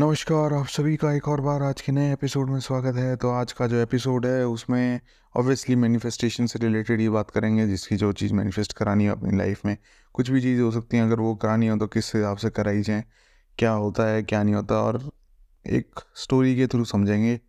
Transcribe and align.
नमस्कार, 0.00 0.52
आप 0.54 0.66
सभी 0.66 0.96
का 0.96 1.12
एक 1.12 1.28
और 1.28 1.40
बार 1.40 1.62
आज 1.62 1.80
के 1.80 1.92
नए 1.92 2.12
एपिसोड 2.12 2.50
में 2.50 2.60
स्वागत 2.60 2.96
है। 2.96 3.16
तो 3.16 3.30
आज 3.30 3.52
का 3.52 3.66
जो 3.66 3.76
एपिसोड 3.76 4.26
है, 4.26 4.46
उसमें 4.46 5.00
ऑब्वियसली 5.36 5.76
मैनिफेस्टेशन 5.76 6.46
से 6.46 6.58
रिलेटेड 6.58 7.00
ही 7.00 7.08
बात 7.08 7.30
करेंगे, 7.30 7.66
जिसकी 7.66 7.96
जो 7.96 8.12
चीज़ 8.12 8.34
मैनिफेस्ट 8.34 8.72
करानी 8.72 9.06
हो 9.06 9.14
अपनी 9.14 9.36
लाइफ 9.38 9.64
में। 9.66 9.76
कुछ 10.14 10.30
भी 10.30 10.40
चीज़ 10.40 10.60
हो 10.60 10.70
सकती 10.70 10.96
है, 10.96 11.02
अगर 11.02 11.20
वो 11.20 11.34
करानी 11.34 11.68
हो 11.68 11.76
तो 11.76 11.86
किस 11.86 12.14
हिसाब 12.14 12.36
से 12.36 12.50
कराई 12.50 12.82
जाए, 12.82 13.04
क्या 13.58 13.72
होता 13.72 14.04
है, 14.04 14.22
क्या 14.22 14.42
नहीं 14.42 14.54
होता, 14.54 14.74
और 14.74 15.10
एक 15.66 16.00
स्टोरी 16.16 16.56
के 16.56 16.66
थ्रू 16.66 16.84
समझेंगे, 16.84 17.40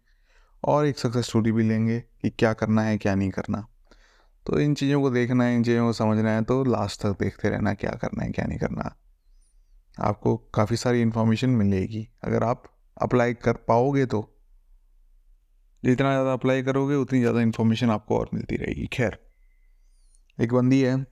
और 0.63 0.86
एक 0.86 0.99
सक्सेस 0.99 1.25
स्टोरी 1.25 1.52
भी 1.52 1.63
लेंगे 1.63 1.99
कि 1.99 2.29
क्या 2.29 2.54
करना 2.54 2.81
है, 2.81 2.97
क्या 2.97 3.15
नहीं 3.15 3.29
करना। 3.29 3.68
तो 4.45 4.59
इन 4.59 4.73
चीज़ों 4.73 5.02
को 5.02 5.09
देखना 5.09 5.43
है, 5.43 5.55
इन 5.55 5.63
चीज़ों 5.63 5.88
को 5.88 5.93
समझना 5.93 6.31
है 6.31 6.43
तो 6.43 6.63
लास्ट 6.63 7.02
तक 7.02 7.11
देखते 7.11 7.49
रहना, 7.49 7.73
क्या 7.73 7.91
करना 7.91 8.23
है, 8.23 8.31
क्या 8.31 8.45
नहीं 8.45 8.59
करना। 8.59 8.95
आपको 9.98 10.36
काफ़ी 10.54 10.78
सारी 10.78 11.02
इन्फॉर्मेशन 11.02 11.50
मिलेगी। 11.50 12.08
अगर 12.23 12.44
आप 12.44 12.64
अप्लाई 12.98 13.34
कर 13.34 13.54
पाओगे 13.68 14.05
तो। 14.05 14.27
जितना 15.84 16.12
ज़्यादा 16.12 16.34
अप्लाई 16.34 16.63
करोगे, 16.63 16.95
उतनी 16.95 17.20
ज़्यादा 17.20 17.41
इन्फॉर्मेशन 17.41 17.90
आपको 17.90 18.18
और 18.18 18.30
मिलती 18.34 18.55
रहेगी। 18.55 18.88
खैर, 18.88 19.18
एक 20.38 20.54
बंदी 20.54 20.82
है। 20.82 21.05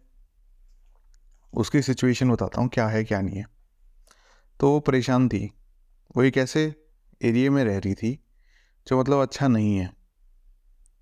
उसकी 1.54 1.82
सिचुएशन 1.82 2.32
बताता 2.32 2.62
हूँ, 2.62 2.70
क्या 2.70 2.88
है, 2.88 3.04
क्या 3.04 3.22
नहीं 3.22 3.38
है। 3.38 3.46
तो 4.60 4.72
वो 4.72 4.80
परेशान 4.80 5.28
थी। 5.30 5.46
वो 6.18 6.24
एक 6.24 6.38
ऐसे 6.38 6.74
एरिए 7.22 7.50
में 7.50 7.64
रह 7.64 7.78
रही 7.78 7.94
थी, 7.94 8.18
जो 8.88 9.00
मतलब 9.00 9.22
अच्छा 9.22 9.48
नहीं 9.48 9.76
है। 9.78 9.90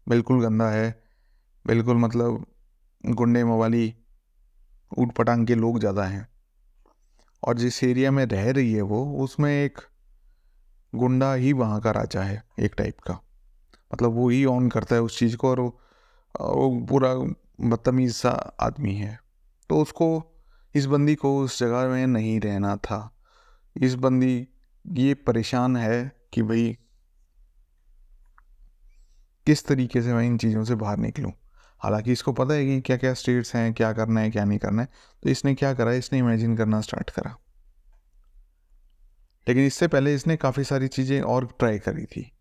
बिल्कुल 0.08 0.42
गंदा 0.42 0.70
है। 0.70 0.90
बिल्कुल 1.66 1.98
मतलब 1.98 2.46
गुंडे 3.04 3.44
मवाली 3.44 3.94
ऊट 4.92 5.12
पटांग 5.12 5.46
के 5.48 5.56
लोग 5.56 5.80
ज़्यादा 5.80 6.04
हैं। 6.04 6.28
और 7.44 7.58
जिस 7.58 7.84
एरिया 7.84 8.12
में 8.12 8.26
रह 8.26 8.52
रही 8.52 8.74
है 8.74 8.82
वो, 8.82 9.24
उसमें 9.24 9.66
एक 9.66 9.78
गुंडा 10.96 11.34
ही 11.34 11.54
वहाँ 11.54 11.82
का 11.82 11.92
राजा 11.92 12.22
है, 12.22 12.44
एक 12.60 12.74
टाइप 12.78 13.00
का। 13.00 13.20
मतलब 13.94 14.12
वो 14.12 14.30
ही 14.30 14.46
ऑन 14.46 14.70
करता 14.70 14.96
है 14.96 15.02
उस 15.02 15.20
चीज़ 15.20 15.38
को 15.38 15.50
और 15.50 15.60
वो 15.60 16.86
पूरा 16.86 17.16
बदतमीज़ 17.62 18.14
सा 18.14 18.30
आदमी 18.60 18.96
है। 18.96 19.20
तो 19.70 19.82
उसको, 19.82 20.26
इस 20.76 20.86
बंदी 20.86 21.16
को 21.16 21.40
उस 21.40 21.60
जगह 21.60 21.88
में 21.88 22.08
नहीं 22.08 22.40
रहना 22.40 22.76
था। 22.76 23.18
इस 23.82 23.96
बंदी 23.96 24.48
ये 24.92 25.14
परेशान 25.14 25.78
है 25.78 26.12
कि 26.34 26.42
भाई, 26.42 26.78
किस 29.46 29.66
तरीके 29.66 30.02
से 30.02 30.14
मैं 30.14 30.24
इन 30.24 30.38
चीज़ों 30.38 30.64
से 30.64 30.76
बाहर 30.76 30.98
निकलूँ? 30.98 31.34
हालाँकि 31.80 32.12
इसको 32.12 32.34
पता 32.34 32.54
है 32.54 32.66
कि 32.66 32.82
क्या 32.82 32.98
क्या 32.98 33.14
स्टेट्स 33.14 33.56
हैं, 33.56 33.74
क्या 33.74 33.94
करना 33.94 34.22
है, 34.22 34.32
क्या 34.32 34.46
नहीं 34.46 34.60
करना 34.60 34.82
है। 34.82 34.88
तो 35.24 35.30
इसने 35.30 35.56
क्या 35.56 35.74
करा? 35.74 35.92
इसने 35.92 36.20
इमेजिन 36.20 36.58
करना 36.58 36.82
स्टार्ट 36.82 37.10
करा। 37.10 37.38
लेकिन 39.48 39.66
इससे 39.66 39.88
पहले 39.88 40.16
इसने 40.16 40.38
काफ़ी 40.38 40.64
सारी 40.64 40.88
चीज़ें 40.88 41.22
और 41.22 41.46
ट्राई 41.60 41.80
करी 41.80 42.06
थी। 42.06 42.32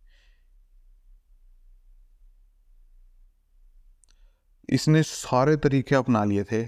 इसने 4.68 5.02
सारे 5.02 5.56
तरीके 5.56 5.94
अपना 5.94 6.24
लिए 6.24 6.44
थे 6.44 6.64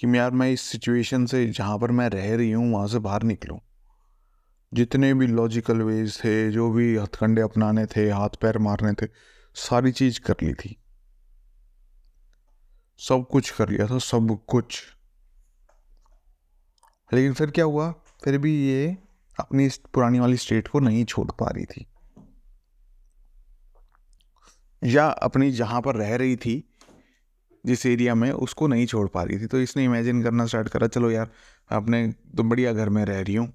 कि 0.00 0.06
मैं 0.06 0.18
यार, 0.18 0.30
मैं 0.30 0.52
इस 0.52 0.60
सिचुएशन 0.60 1.26
से 1.26 1.46
जहाँ 1.46 1.78
पर 1.78 1.90
मैं 1.90 2.08
रह 2.08 2.36
रही 2.36 2.50
हूँ, 2.50 2.72
वहाँ 2.72 2.86
से 2.86 2.98
बाहर 2.98 3.22
निकलूँ। 3.22 3.60
जितने 4.74 5.14
भी 5.14 5.26
लॉजिकल 5.26 5.76
वेज 5.76 6.18
थे, 6.18 6.50
जो 6.50 6.70
भी 6.70 6.96
हथकंडे 6.96 7.42
अपनाने 7.42 7.86
थे 7.86 8.10
हाथ 8.10 8.28
पैर 8.28 8.58
मारने 8.58 8.92
थे, 8.92 9.10
सारी 9.54 9.92
चीज़ 9.92 10.20
कर 10.20 10.34
ली 10.42 10.54
थी। 10.54 10.83
सब 12.98 13.26
कुछ 13.30 13.50
कर 13.50 13.68
लिया 13.68 13.86
था, 13.86 13.98
सब 13.98 14.38
कुछ। 14.48 14.82
लेकिन 17.14 17.32
फिर 17.32 17.50
क्या 17.50 17.64
हुआ? 17.64 17.94
फिर 18.24 18.38
भी 18.38 18.68
ये 18.68 18.96
अपनी 19.40 19.68
पुरानी 19.68 20.18
वाली 20.18 20.36
स्टेट 20.36 20.68
को 20.68 20.80
नहीं 20.80 21.04
छोड़ 21.04 21.30
पा 21.30 21.46
रही 21.46 21.64
थी। 21.64 21.86
या 24.84 25.06
अपनी 25.06 25.50
जहाँ 25.50 25.82
पर 25.82 25.96
रह 25.96 26.16
रही 26.16 26.36
थी, 26.36 26.74
जिस 27.66 27.86
एरिया 27.86 28.14
में, 28.14 28.32
उसको 28.32 28.66
नहीं 28.66 28.86
छोड़ 28.86 29.08
पा 29.08 29.22
रही 29.22 29.38
थी। 29.38 29.46
तो 29.46 29.60
इसने 29.60 29.84
इमेजिन 29.84 30.22
करना 30.22 30.46
स्टार्ट 30.46 30.68
करा, 30.68 30.86
चलो 30.86 31.10
यार 31.10 31.30
अपने 31.70 32.08
तो 32.08 32.42
बढ़िया 32.42 32.72
घर 32.72 32.88
में 32.88 33.04
रह 33.04 33.20
रही 33.20 33.34
हूँ। 33.34 33.52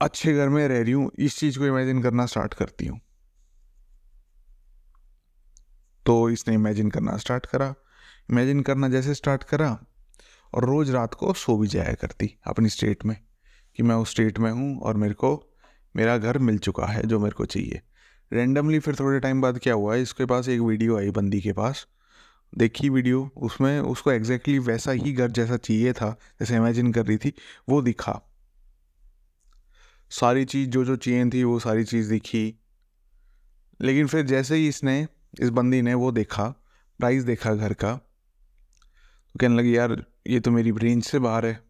अच्छे 0.00 0.34
घर 0.34 0.48
में 0.48 0.68
रह 0.68 0.82
रही 0.82 0.92
हूँ, 0.92 1.10
इस 1.18 1.38
चीज़ 1.38 1.58
को 1.58 1.66
इमेजिन 1.66 2.02
करना 2.02 2.26
स्टार्ट 2.26 2.54
करती 2.54 2.86
हूँ। 2.86 3.00
तो 6.08 6.30
इसने 6.30 6.54
इमेजिन 6.54 6.90
करना 6.90 7.16
स्टार्ट 7.16 7.46
करा। 7.46 7.74
इमेजिन 8.30 8.60
करना 8.60 8.88
जैसे 8.88 9.14
स्टार्ट 9.14 9.44
करा 9.44 9.84
और 10.54 10.64
रोज़ 10.64 10.92
रात 10.92 11.14
को 11.14 11.32
सो 11.32 11.58
भी 11.58 11.68
जाया 11.68 11.92
करती 11.92 12.38
अपनी 12.46 12.68
स्टेट 12.68 13.04
में 13.04 13.16
कि 13.76 13.82
मैं 13.82 13.94
उस 13.94 14.10
स्टेट 14.10 14.38
में 14.38 14.52
हूँ 14.52 14.80
और 14.80 14.96
मेरे 14.96 15.14
को, 15.14 15.56
मेरा 15.96 16.18
घर 16.18 16.38
मिल 16.38 16.58
चुका 16.58 16.86
है 16.86 17.02
जो 17.02 17.18
मेरे 17.18 17.32
को 17.32 17.44
चाहिए। 17.44 17.82
रेंडमली 18.32 18.78
फिर 18.78 18.94
थोड़े 18.94 19.20
टाइम 19.20 19.40
बाद 19.40 19.58
क्या 19.58 19.74
हुआ? 19.74 19.94
इसके 19.94 20.24
पास 20.24 20.48
एक 20.48 20.60
वीडियो 20.60 20.98
आई 20.98 21.10
बंदी 21.10 21.40
के 21.40 21.52
पास। 21.52 21.86
देखी 22.58 22.88
वीडियो 22.88 23.30
उसमें 23.36 23.80
उसको 23.80 24.12
एग्जैक्टली 24.12 24.58
वैसा 24.58 24.90
ही 24.90 25.12
घर 25.12 25.30
जैसा 25.30 25.56
चाहिए 25.56 25.92
था, 25.92 26.18
जैसे 26.40 26.56
इमेजिन 26.56 26.92
कर 26.92 27.06
रही 27.06 27.16
थी, 27.16 27.32
वो 27.68 27.82
दिखा। 27.82 28.22
सारी 30.10 30.44
चीज़ 30.44 30.70
जो 30.70 30.84
जो 30.84 30.96
चाहिए 30.96 31.30
थी, 31.30 31.44
वो 31.44 31.58
सारी 31.58 31.84
चीज़ 31.84 32.10
दिखी। 32.10 32.60
लेकिन 33.80 34.06
फिर 34.06 34.26
जैसे 34.26 34.56
ही 34.56 34.68
इसने 34.68 35.08
इस 35.40 35.50
बंदी 35.50 35.82
ने 35.82 35.94
वो 35.94 36.12
देखा 36.12 36.44
प्राइस 36.98 37.22
देखा 37.22 37.54
घर 37.54 37.72
का। 37.72 37.94
तो 37.94 39.38
कहने 39.40 39.56
लगी, 39.56 39.76
यार, 39.76 40.04
ये 40.26 40.40
तो 40.40 40.50
मेरी 40.50 40.70
रेंज 40.70 41.04
से 41.04 41.18
बाहर 41.18 41.46
है। 41.46 41.60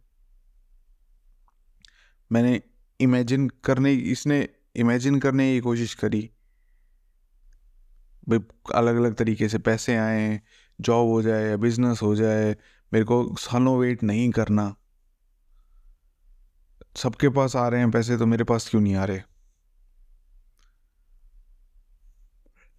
मैंने 2.32 2.62
इमेजिन 3.00 3.48
करने, 3.48 3.94
इसने 3.94 4.48
इमेजिन 4.76 5.20
करने 5.20 5.54
की 5.54 5.60
कोशिश 5.60 5.94
करी। 5.94 6.30
भाई 8.28 8.38
अलग 8.74 8.96
अलग 8.96 9.14
तरीके 9.14 9.48
से 9.48 9.58
पैसे 9.58 9.96
आए 9.96 10.40
जॉब 10.80 11.08
हो 11.08 11.22
जाए 11.22 11.56
बिज़नेस 11.56 12.02
हो 12.02 12.16
जाए, 12.16 12.56
मेरे 12.92 13.04
को 13.04 13.36
सालों 13.36 13.78
वेट 13.78 14.02
नहीं 14.02 14.30
करना। 14.30 14.74
सबके 16.96 17.28
पास 17.28 17.56
आ 17.56 17.68
रहे 17.68 17.80
हैं 17.80 17.90
पैसे 17.90 18.16
तो 18.16 18.26
मेरे 18.26 18.44
पास 18.44 18.68
क्यों 18.68 18.82
नहीं 18.82 18.94
आ 18.94 19.04
रहे? 19.04 19.20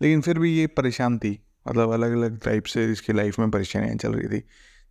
लेकिन 0.02 0.22
फिर 0.22 0.40
भी 0.40 0.54
ये 0.54 0.68
परेशान 0.70 1.18
थी। 1.20 1.32
मतलब 1.68 1.92
अलग 1.92 2.12
अलग 2.14 2.40
टाइप 2.44 2.66
से 2.66 2.86
इसकी 2.92 3.14
लाइफ 3.14 3.40
में 3.40 3.50
परेशानियाँ 3.52 3.96
चल 3.96 4.14
रही 4.14 4.28
थी। 4.30 4.44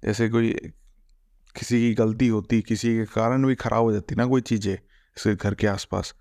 जैसे 0.02 0.28
कोई 0.28 0.52
किसी 1.54 1.80
की 1.80 1.94
गलती 1.94 2.28
होती, 2.28 2.60
किसी 2.62 2.94
के 2.96 3.04
कारण 3.06 3.46
भी 3.46 3.54
ख़राब 3.54 3.82
हो 3.82 3.92
जाती 3.92 4.14
ना 4.14 4.26
कोई 4.26 4.40
चीज़ें 4.42 4.72
इसके 4.72 5.34
घर 5.34 5.54
के 5.54 5.66
आसपास 5.66 6.14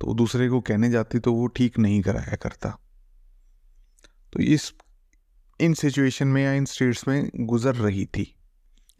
तो 0.00 0.14
दूसरे 0.14 0.48
को 0.48 0.60
कहने 0.60 0.90
जाती 0.90 1.18
तो 1.18 1.32
वो 1.32 1.46
ठीक 1.46 1.78
नहीं 1.78 2.00
कराया 2.02 2.36
करता। 2.36 2.70
तो 4.32 4.40
इस, 4.40 4.72
इन 5.60 5.74
सिचुएशन 5.74 6.28
में 6.28 6.42
या 6.42 6.52
इन 6.52 6.64
स्टेट्स 6.64 7.06
में 7.08 7.30
गुजर 7.36 7.74
रही 7.74 8.04
थी। 8.06 8.34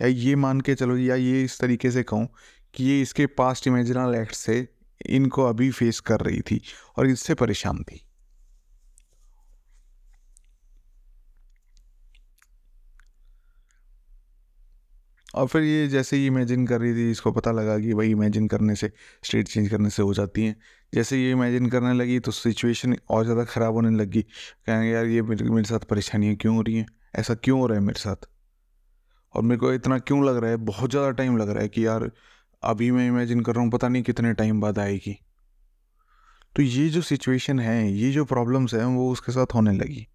या 0.01 0.09
ये 0.09 0.35
मान 0.37 0.61
के 0.61 0.75
चलो 0.75 0.97
या 0.97 1.15
ये 1.15 1.43
इस 1.45 1.59
तरीके 1.61 1.91
से 1.91 2.03
कहूँ 2.03 2.29
कि 2.75 2.85
ये 2.85 3.01
इसके 3.03 3.27
पास्ट 3.27 3.67
इमेजिनल 3.67 4.15
एक्ट 4.15 4.35
से 4.35 4.67
इनको 5.09 5.45
अभी 5.45 5.71
फेस 5.71 6.01
कर 6.01 6.21
रही 6.21 6.41
थी 6.41 6.61
और 6.99 7.07
इससे 7.07 7.35
परेशान 7.35 7.83
थी। 7.83 8.01
और 15.35 15.47
फिर 15.47 15.63
ये 15.63 15.87
जैसे 15.89 16.17
ही 16.17 16.27
इमेजिन 16.27 16.67
कर 16.67 16.81
रही 16.81 16.95
थी, 16.95 17.11
इसको 17.11 17.33
पता 17.33 17.53
लगा 17.53 17.79
कि 17.79 17.95
भाई 17.95 18.11
इमेजिन 18.11 18.47
करने 18.49 18.75
से 18.75 18.91
स्टेट 19.23 19.49
चेंज 19.49 19.69
करने 19.69 19.91
से 19.91 20.03
हो 20.03 20.15
जाती 20.15 20.45
हैं। 20.45 20.57
जैसे 20.93 21.23
ये 21.23 21.31
इमेजिन 21.31 21.69
करने 21.71 21.93
लगी 21.95 22.19
तो 22.19 22.31
सिचुएशन 22.31 22.97
और 23.11 23.25
ज़्यादा 23.25 23.45
ख़राब 23.45 23.75
होने 23.75 23.91
लगी 23.91 24.23
कहेंगे, 24.23 24.91
यार, 24.91 25.07
ये 25.07 25.23
मेरे 25.23 25.45
मेरे 25.45 25.65
साथ 25.65 25.89
परेशानियाँ 25.91 26.35
क्यों 26.37 26.55
हो 26.57 26.63
रही 26.63 26.77
हैं? 26.77 26.87
ऐसा 27.17 27.35
क्यों 27.35 27.61
हो 27.61 27.67
रहा 27.67 27.79
है 27.79 27.85
मेरे 27.85 28.01
साथ? 28.01 28.27
और 29.35 29.43
मेरे 29.43 29.59
को 29.59 29.73
इतना 29.73 29.99
क्यों 29.99 30.25
लग 30.27 30.37
रहा 30.37 30.51
है? 30.51 30.57
बहुत 30.57 30.91
ज़्यादा 30.91 31.11
टाइम 31.11 31.37
लग 31.37 31.51
रहा 31.51 31.63
है 31.63 31.69
कि, 31.69 31.87
यार, 31.87 32.11
अभी 32.63 32.91
मैं 32.91 33.09
इमेजिन 33.09 33.41
कर 33.41 33.55
रहा 33.55 33.63
हूँ, 33.63 33.71
पता 33.71 33.89
नहीं 33.89 34.03
कितने 34.03 34.33
टाइम 34.35 34.61
बाद 34.61 34.79
आएगी। 34.79 35.17
तो 36.57 36.63
ये 36.63 36.89
जो 36.89 37.01
सिचुएशन 37.03 37.61
है, 37.61 37.93
ये 37.93 38.11
जो 38.13 38.25
प्रॉब्लम्स 38.25 38.75
हैं, 38.75 38.85
वो 38.85 39.11
उसके 39.13 39.33
साथ 39.33 39.55
होने 39.55 39.73
लगी। 39.73 40.07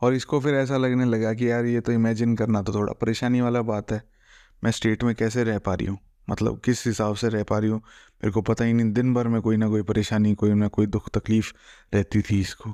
और 0.00 0.14
इसको 0.14 0.40
फिर 0.40 0.54
ऐसा 0.54 0.76
लगने 0.76 1.04
लगा 1.04 1.34
कि 1.34 1.50
यार 1.50 1.64
ये 1.64 1.80
तो 1.80 1.92
इमेजिन 1.92 2.36
करना 2.36 2.62
तो 2.62 2.74
थोड़ा 2.74 2.92
परेशानी 2.92 3.40
वाला 3.40 3.62
बात 3.62 3.92
है। 3.92 4.02
मैं 4.64 4.70
स्टेट 4.70 5.04
में 5.04 5.14
कैसे 5.14 5.44
रह 5.44 5.58
पा 5.58 5.74
रही 5.74 5.86
हूँ? 5.86 5.98
मतलब 6.30 6.60
किस 6.64 6.86
हिसाब 6.86 7.14
से 7.14 7.28
रह 7.28 7.42
पा 7.42 7.58
रही 7.58 7.70
हूँ? 7.70 7.78
मेरे 8.14 8.30
को 8.30 8.42
पता 8.42 8.64
ही 8.64 8.72
नहीं, 8.72 8.92
दिन 8.92 9.14
भर 9.14 9.28
में 9.28 9.42
कोई 9.42 9.56
ना 9.56 9.68
कोई 9.68 9.82
परेशानी, 9.82 10.34
कोई 10.34 10.54
ना 10.54 10.68
कोई 10.68 10.86
दुख 10.86 11.10
तकलीफ़ 11.10 11.52
रहती 11.94 12.22
थी 12.22 12.40
इसको। 12.40 12.70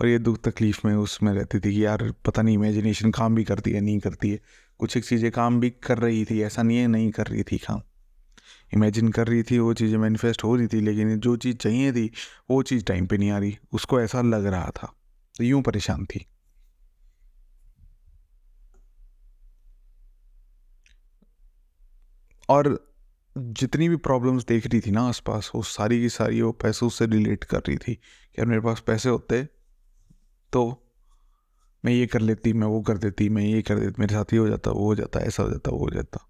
और 0.00 0.06
ये 0.06 0.18
दुख 0.18 0.38
तकलीफ़ 0.38 0.80
में 0.84 0.94
उसमें 0.94 1.32
रहती 1.32 1.60
थी 1.60 1.74
कि 1.74 1.84
यार 1.84 2.14
पता 2.26 2.42
नहीं 2.42 2.54
इमेजिनेशन 2.54 3.10
काम 3.10 3.34
भी 3.34 3.44
करती 3.44 3.70
है, 3.70 3.80
नहीं 3.80 3.98
करती 3.98 4.30
है। 4.30 4.40
कुछ 4.78 4.96
एक 4.96 5.04
चीज़ें 5.04 5.30
काम 5.30 5.60
भी 5.60 5.70
कर 5.70 5.98
रही 5.98 6.24
थी, 6.24 6.42
ऐसा 6.42 6.62
नहीं 6.62 6.78
है, 6.78 6.86
नहीं 6.86 7.10
कर 7.10 7.26
रही 7.26 7.42
थी 7.42 7.58
काम। 7.58 7.80
इमेजिन 8.74 9.08
कर 9.08 9.26
रही 9.26 9.42
थी, 9.42 9.58
वो 9.58 9.74
चीज़ें 9.74 9.98
मैनिफेस्ट 9.98 10.44
हो 10.44 10.56
रही 10.56 10.66
थी, 10.66 10.80
लेकिन 10.80 11.20
जो 11.20 11.36
चीज़ 11.36 11.56
चाहिए 11.56 11.92
थी, 11.92 12.12
वो 12.50 12.62
चीज़ 12.62 12.84
टाइम 12.84 13.06
पे 13.06 13.18
नहीं 13.18 13.30
आ 13.30 13.38
रही। 13.38 13.58
उसको 13.72 14.00
ऐसा 14.00 14.22
लग 14.22 14.46
रहा 14.46 14.70
था। 14.76 14.94
तो 15.38 15.44
यूँ 15.44 15.62
परेशान 15.62 16.04
थी। 16.04 16.26
और 22.52 22.68
जितनी 23.36 23.88
भी 23.88 23.96
प्रॉब्लम्स 23.96 24.44
देख 24.44 24.66
रही 24.66 24.80
थी 24.80 24.90
ना 24.90 25.02
आसपास, 25.02 25.50
वो 25.54 25.62
सारी 25.62 26.00
की 26.00 26.08
सारी 26.08 26.42
वो 26.42 26.52
पैसों 26.52 26.88
से 26.88 27.06
रिलेट 27.06 27.44
कर 27.44 27.58
रही 27.58 27.76
थी 27.76 27.94
कि 27.94 28.38
यार 28.38 28.46
मेरे 28.46 28.60
पास 28.60 28.82
पैसे 28.86 29.08
होते 29.08 29.42
तो 30.52 30.62
मैं 31.84 31.92
ये 31.92 32.06
कर 32.06 32.20
लेती, 32.20 32.52
मैं 32.52 32.66
वो 32.66 32.80
कर 32.80 32.98
देती, 32.98 33.28
मैं 33.28 33.42
ये 33.42 33.62
कर 33.62 33.78
देती, 33.78 33.94
मेरे 33.98 34.14
साथ 34.14 34.32
ये 34.32 34.38
हो 34.38 34.48
जाता, 34.48 34.70
वो 34.70 34.84
हो 34.84 34.94
जाता, 34.94 35.20
ऐसा 35.20 35.42
हो 35.42 35.50
जाता, 35.50 35.70
वो 35.70 35.78
हो 35.78 35.90
जाता। 35.90 36.28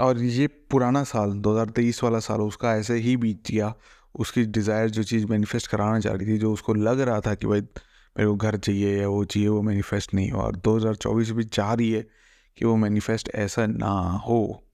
और 0.00 0.18
ये 0.18 0.46
पुराना 0.46 1.04
साल 1.04 1.32
2023 1.32 2.02
वाला 2.04 2.18
साल, 2.18 2.40
उसका 2.40 2.74
ऐसे 2.76 2.94
ही 2.94 3.16
बीत 3.16 3.50
गया, 3.50 3.74
उसकी 4.14 4.44
डिज़ायर 4.44 4.90
जो 4.90 5.02
चीज़ 5.02 5.26
मैनिफेस्ट 5.26 5.66
कराना 5.66 6.00
चाह 6.00 6.14
रही 6.14 6.26
थी, 6.26 6.38
जो 6.38 6.52
उसको 6.52 6.74
लग 6.74 7.00
रहा 7.00 7.20
था 7.20 7.34
कि 7.34 7.46
भाई 7.46 7.60
मेरे 8.18 8.30
को 8.30 8.36
घर 8.36 8.56
चाहिए 8.56 9.00
या 9.00 9.08
वो 9.08 9.24
चाहिए, 9.24 9.48
वो 9.48 9.62
मैनिफेस्ट 9.62 10.14
नहीं 10.14 10.30
हो 10.30 10.40
और 10.40 10.56
2024 10.56 11.30
भी 11.30 11.44
चाह 11.44 11.74
रही 11.74 11.92
है 11.92 12.06
कि 12.56 12.64
वो 12.64 12.76
मैनिफेस्ट 12.76 13.30
ऐसा 13.34 13.66
ना 13.66 14.22
हो। 14.28 14.66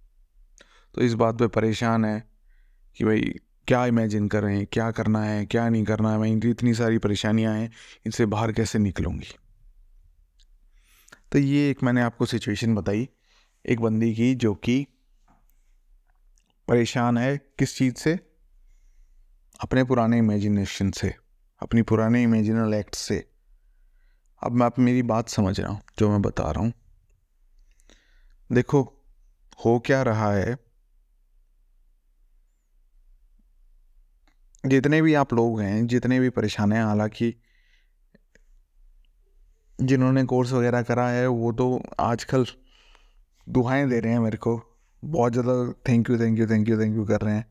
तो 0.94 1.00
इस 1.00 1.14
बात 1.14 1.38
पे 1.38 1.46
परेशान 1.46 2.04
है 2.04 2.30
कि 2.96 3.04
भाई, 3.04 3.20
क्या 3.66 3.86
इमेजिन 3.86 4.28
कर 4.28 4.42
रहे 4.42 4.56
हैं, 4.56 4.66
क्या 4.66 4.90
करना 4.90 5.24
है, 5.24 5.46
क्या 5.46 5.68
नहीं 5.68 5.84
करना 5.84 6.12
है? 6.12 6.18
मैं 6.18 6.28
इनकी 6.28 6.50
इतनी 6.50 6.74
सारी 6.74 6.98
परेशानियाँ 6.98 7.54
हैं, 7.54 7.72
इनसे 8.06 8.26
बाहर 8.26 8.52
कैसे 8.52 8.78
निकलूँगी? 8.78 9.28
तो 11.32 11.38
ये 11.38 11.70
एक 11.70 11.82
मैंने 11.82 12.02
आपको 12.02 12.26
सिचुएशन 12.26 12.74
बताई 12.74 13.08
एक 13.68 13.80
बंदी 13.80 14.14
की, 14.14 14.34
जो 14.34 14.54
कि 14.54 14.86
परेशान 16.68 17.18
है 17.18 17.38
किस 17.58 17.76
चीज़ 17.76 17.94
से? 17.94 18.18
अपने 19.60 19.84
पुराने 19.84 20.18
इमेजिनेशन 20.18 20.90
से। 20.90 21.25
अपनी 21.62 21.82
पुराने 21.82 22.22
इमेजिनल 22.22 22.74
एक्ट 22.74 22.94
से। 22.94 23.26
अब 24.42 24.52
मैं 24.52 24.66
आप 24.66 24.78
मेरी 24.78 25.02
बात 25.02 25.28
समझ 25.28 25.60
रहा 25.60 25.70
हूँ, 25.70 25.80
जो 25.98 26.10
मैं 26.10 26.22
बता 26.22 26.50
रहा 26.50 26.64
हूँ। 26.64 26.72
देखो, 28.52 28.82
हो 29.64 29.78
क्या 29.78 30.02
रहा 30.02 30.32
है? 30.32 30.56
जितने 34.64 35.02
भी 35.02 35.14
आप 35.14 35.34
लोग 35.34 35.60
हैं, 35.60 35.86
जितने 35.86 36.20
भी 36.20 36.30
परेशान 36.30 36.72
हैं, 36.72 36.84
हालाँकि 36.84 37.34
जिन्होंने 39.80 40.24
कोर्स 40.24 40.52
वगैरह 40.52 40.82
करा 40.82 41.08
है, 41.08 41.26
वो 41.26 41.52
तो 41.52 41.82
आजकल 42.00 42.46
दुआएँ 43.48 43.88
दे 43.88 44.00
रहे 44.00 44.12
हैं 44.12 44.20
मेरे 44.20 44.36
को। 44.36 44.60
बहुत 45.04 45.32
ज़्यादा 45.32 45.72
thank 45.88 46.10
you 46.10 46.18
thank 46.18 46.38
you 46.38 46.46
thank 46.46 46.68
you 46.68 46.80
thank 46.80 46.96
you 46.96 47.04
कर 47.04 47.20
रहे 47.20 47.34
हैं। 47.34 47.46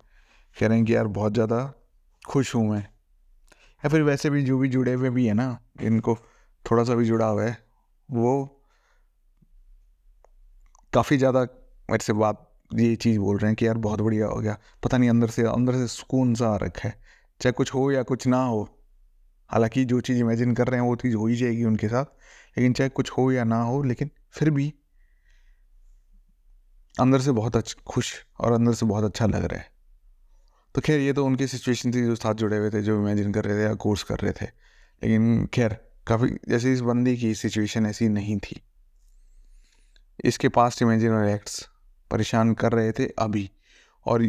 कह 0.59 0.67
रहे 0.67 0.77
हैं 0.77 0.85
कि 0.85 0.95
यार, 0.95 1.07
बहुत 1.07 1.33
ज़्यादा 1.33 1.73
खुश 2.29 2.55
हूँ 2.55 2.69
मैं। 2.69 2.94
या 3.85 3.89
फिर 3.89 4.01
वैसे 4.01 4.29
भी 4.29 4.43
जो 4.43 4.57
भी 4.57 4.69
जुड़े 4.69 4.93
हुए 4.93 5.09
भी 5.09 5.27
है 5.27 5.33
ना, 5.33 5.59
इनको 5.81 6.17
थोड़ा 6.71 6.83
सा 6.83 6.95
भी 6.95 7.05
जुड़ा 7.05 7.25
हुआ 7.27 7.43
है, 7.43 7.57
वो 8.09 8.61
काफ़ी 10.93 11.17
ज़्यादा 11.17 11.41
मेरे 11.89 12.03
से 12.03 12.13
बात, 12.13 12.49
ये 12.73 12.95
चीज़ 12.95 13.19
बोल 13.19 13.37
रहे 13.37 13.49
हैं 13.49 13.55
कि 13.55 13.67
यार 13.67 13.77
बहुत 13.77 14.01
बढ़िया 14.01 14.27
हो 14.27 14.39
गया। 14.41 14.57
पता 14.83 14.97
नहीं 14.97 15.09
अंदर 15.09 15.27
से 15.27 15.43
अंदर 15.43 15.73
से 15.73 15.87
सुकून 15.87 16.35
सा 16.35 16.49
आ 16.49 16.55
रखा 16.55 16.87
है, 16.89 17.01
चाहे 17.41 17.51
कुछ 17.51 17.73
हो 17.73 17.91
या 17.91 18.03
कुछ 18.03 18.27
ना 18.27 18.43
हो। 18.45 18.63
हालाँकि 19.49 19.85
जो 19.85 20.01
चीज़ 20.01 20.19
इमेजिन 20.19 20.53
कर 20.55 20.67
रहे 20.67 20.79
हैं 20.81 20.87
वो 20.87 20.95
चीज़ 20.95 21.15
हो 21.15 21.27
ही 21.27 21.35
जाएगी 21.35 21.63
उनके 21.63 21.87
साथ, 21.87 22.05
लेकिन 22.57 22.73
चाहे 22.73 22.89
कुछ 22.89 23.11
हो 23.11 23.31
या 23.31 23.43
ना 23.43 23.61
हो, 23.61 23.83
लेकिन 23.83 24.11
फिर 24.31 24.49
भी 24.49 24.73
अंदर 26.99 27.19
से 27.19 27.31
बहुत 27.31 27.55
अच्छा 27.55 27.81
खुश 27.87 28.13
और 28.39 28.51
अंदर 28.51 28.73
से 28.73 28.85
बहुत 28.85 29.03
अच्छा 29.03 29.25
लग 29.25 29.45
रहा 29.45 29.59
है। 29.59 29.74
तो 30.75 30.81
खैर, 30.81 30.99
ये 30.99 31.11
तो 31.13 31.25
उनकी 31.25 31.45
सिचुएशन 31.47 31.91
थी 31.93 32.01
जो 32.05 32.15
साथ 32.15 32.33
जुड़े 32.35 32.57
हुए 32.57 32.69
थे, 32.69 32.81
जो 32.81 32.99
इमेजिन 32.99 33.31
कर 33.33 33.45
रहे 33.45 33.57
थे 33.57 33.63
या 33.63 33.73
कोर्स 33.73 34.03
कर 34.03 34.19
रहे 34.19 34.31
थे। 34.31 34.45
लेकिन 34.45 35.45
खैर, 35.53 35.77
काफ़ी 36.07 36.29
जैसे 36.49 36.73
इस 36.73 36.81
बंदी 36.81 37.15
की 37.17 37.33
सिचुएशन 37.35 37.85
ऐसी 37.85 38.07
नहीं 38.09 38.37
थी। 38.37 38.61
इसके 40.25 40.49
पास्ट 40.49 40.81
इमेजिनरी 40.81 41.31
एक्ट्स 41.33 41.67
परेशान 42.11 42.53
कर 42.53 42.71
रहे 42.71 42.91
थे 42.91 43.05
अभी। 43.19 43.49
और 44.05 44.27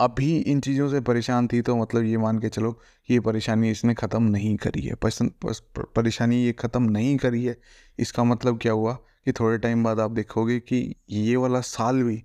अभी 0.00 0.36
इन 0.38 0.60
चीज़ों 0.60 0.88
से 0.90 1.00
परेशान 1.00 1.46
थी 1.48 1.60
तो 1.62 1.76
मतलब 1.76 2.04
ये 2.04 2.18
मान 2.18 2.38
के 2.38 2.48
चलो 2.48 2.78
ये 3.08 3.20
परेशानी 3.20 3.70
इसने 3.70 3.94
ख़त्म 3.94 4.22
नहीं 4.22 4.56
करी 4.56 4.82
है। 4.82 4.94
परेशानी 5.04 6.42
ये 6.44 6.52
ख़त्म 6.52 6.82
नहीं 6.90 7.16
करी 7.16 7.44
है। 7.44 7.56
इसका 7.98 8.24
मतलब 8.24 8.58
क्या 8.58 8.72
हुआ 8.72 8.92
कि 9.24 9.32
थोड़े 9.32 9.58
टाइम 9.58 9.84
बाद 9.84 10.00
आप 10.00 10.10
देखोगे 10.10 10.58
कि 10.60 10.94
ये 11.10 11.36
वाला 11.36 11.60
साल 11.60 12.02
भी 12.02 12.22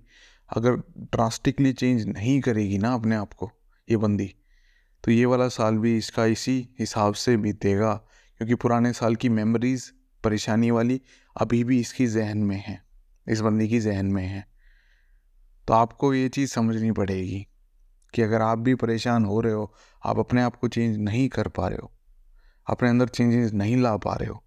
अगर 0.50 0.76
ड्रास्टिकली 1.12 1.72
चेंज 1.72 2.06
नहीं 2.06 2.40
करेगी 2.40 2.78
ना 2.78 2.92
अपने 2.94 3.16
आप 3.16 3.32
को, 3.32 3.50
ये 3.88 3.96
बंदी 3.96 4.34
तो 5.04 5.10
ये 5.10 5.24
वाला 5.26 5.48
साल 5.48 5.78
भी 5.78 5.96
इसका 5.96 6.24
इसी 6.26 6.56
हिसाब 6.78 7.14
से 7.14 7.36
बीतेगा, 7.36 7.92
क्योंकि 8.40 8.54
पुराने 8.54 8.92
साल 8.92 9.16
की 9.16 9.28
मेमोरीज 9.28 9.90
परेशानी 10.24 10.70
वाली 10.70 11.00
अभी 11.36 11.62
भी 11.64 11.78
इसकी 11.80 12.06
जहन 12.06 12.38
में 12.38 12.56
है, 12.58 12.80
इस 13.26 13.40
बंदी 13.40 13.68
की 13.68 13.80
जहन 13.80 14.06
में 14.06 14.24
है। 14.24 14.46
तो 15.68 15.74
आपको 15.74 16.12
ये 16.14 16.28
चीज़ 16.28 16.50
समझनी 16.50 16.90
पड़ेगी 16.92 17.46
कि 18.14 18.22
अगर 18.22 18.42
आप 18.42 18.58
भी 18.58 18.74
परेशान 18.76 19.24
हो 19.24 19.40
रहे 19.40 19.52
हो, 19.52 19.72
आप 20.02 20.18
अपने 20.18 20.42
आप 20.42 20.56
को 20.56 20.68
चेंज 20.68 20.96
नहीं 20.98 21.28
कर 21.28 21.48
पा 21.48 21.68
रहे 21.68 21.78
हो, 21.82 21.90
अपने 22.66 22.88
अंदर 22.88 23.08
चेंजेस 23.08 23.52
नहीं 23.52 23.76
ला 23.76 23.96
पा 23.96 24.14
रहे 24.14 24.28
हो, 24.28 24.42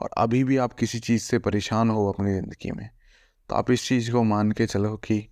और 0.00 0.10
अभी 0.18 0.42
भी 0.44 0.56
आप 0.56 0.72
किसी 0.74 0.98
चीज़ 1.00 1.22
से 1.22 1.38
परेशान 1.40 1.90
हो 1.90 2.06
अपनी 2.12 2.32
ज़िंदगी 2.32 2.70
में 2.72 2.88
तो 3.50 3.54
आप 3.54 3.70
इस 3.70 3.88
चीज़ 3.88 4.10
को 4.12 4.22
मान 4.24 4.52
के 4.52 4.66
चलो 4.66 4.96
कि 4.98 5.26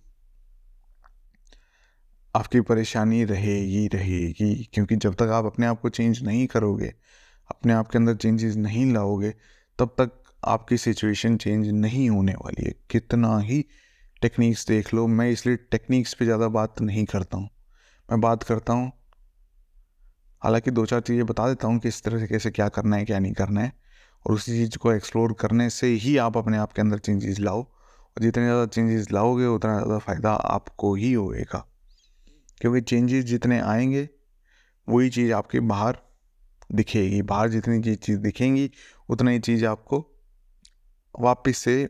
आपकी 2.35 2.61
परेशानी 2.61 3.23
रहेगी 3.23 3.87
रहेगी। 3.87 4.53
क्योंकि 4.73 4.95
जब 4.95 5.13
तक 5.13 5.29
आप 5.33 5.45
अपने 5.45 5.65
आप 5.65 5.81
को 5.81 5.89
चेंज 5.89 6.23
नहीं 6.23 6.45
करोगे, 6.47 6.93
अपने 7.49 7.73
आप 7.73 7.87
के 7.87 7.97
अंदर 7.97 8.15
चेंजेस 8.15 8.55
नहीं 8.57 8.91
लाओगे, 8.93 9.33
तब 9.79 9.95
तक 9.99 10.11
आपकी 10.47 10.77
सिचुएशन 10.77 11.37
चेंज 11.37 11.67
नहीं 11.69 12.09
होने 12.09 12.33
वाली 12.35 12.65
है। 12.65 12.73
कितना 12.89 13.37
ही 13.39 13.63
टेक्निक्स 14.21 14.65
देख 14.67 14.93
लो। 14.93 15.05
मैं 15.07 15.29
इसलिए 15.31 15.55
टेक्निक्स 15.71 16.13
पे 16.13 16.25
ज़्यादा 16.25 16.47
बात 16.49 16.81
नहीं 16.81 17.05
करता 17.05 17.37
हूँ। 17.37 17.49
मैं 18.09 18.19
बात 18.21 18.43
करता 18.43 18.73
हूँ, 18.73 18.91
हालाँकि 20.41 20.71
दो 20.71 20.85
चार 20.85 20.99
चीज़ें 21.01 21.25
बता 21.25 21.47
देता 21.47 21.67
हूँ 21.67 21.79
कि 21.79 21.87
इस 21.87 22.01
तरह 22.03 22.19
से 22.19 22.27
कैसे 22.27 22.51
क्या 22.51 22.67
करना 22.69 22.95
है, 22.97 23.05
क्या 23.05 23.19
नहीं 23.19 23.33
करना 23.33 23.61
है। 23.61 23.71
और 24.25 24.33
उसी 24.33 24.51
चीज़ 24.53 24.77
को 24.77 24.91
एक्सप्लोर 24.91 25.33
करने 25.33 25.69
से 25.69 25.87
ही 25.95 26.15
आप 26.17 26.37
अपने 26.37 26.57
आप 26.57 26.73
के 26.73 26.81
अंदर 26.81 26.97
चेंजेस 26.99 27.39
लाओ। 27.39 27.61
और 27.61 28.21
जितने 28.21 28.43
ज़्यादा 28.43 28.65
चेंजेस 28.65 29.11
लाओगे, 29.11 29.45
उतना 29.45 29.73
ज़्यादा 29.73 29.97
फ़ायदा 29.99 30.31
आपको 30.31 30.93
ही 30.95 31.13
होएगा। 31.13 31.65
क्योंकि 32.65 32.81
चेंजेस 32.81 33.25
जितने 33.25 33.59
आएँगे, 33.59 34.09
वही 34.89 35.09
चीज़ 35.09 35.33
आपके 35.33 35.59
बाहर 35.59 35.97
दिखेगी। 36.71 37.21
बाहर 37.21 37.49
जितनी 37.49 37.83
चीज़ 37.83 37.99
चीज़ 37.99 38.19
दिखेंगी, 38.19 38.71
उतना 39.09 39.31
ही 39.31 39.39
चीज़ 39.39 39.65
आपको 39.65 40.23
वापस 41.19 41.57
से 41.57 41.89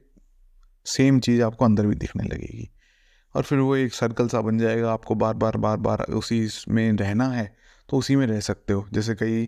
सेम 0.86 1.20
चीज़ 1.20 1.42
आपको 1.42 1.66
अंदर 1.66 1.88
भी 1.88 1.96
दिखने 1.96 2.24
लगेगी। 2.24 2.70
और 3.36 3.44
फिर 3.44 3.60
वो 3.60 3.76
एक 3.76 3.94
सर्कल 3.94 4.28
सा 4.28 4.42
बन 4.42 4.58
जाएगा, 4.58 4.94
आपको 4.94 5.16
बार 5.16 5.34
बार 5.34 5.58
बार 5.58 5.78
बार 5.78 6.02
उसी 6.02 6.50
में 6.70 6.94
रहना 6.94 7.28
है 7.28 7.56
तो 7.90 7.98
उसी 7.98 8.16
में 8.16 8.28
रह 8.28 8.40
सकते 8.40 8.74
हो। 8.74 8.88
जैसे 8.94 9.16
कई 9.16 9.46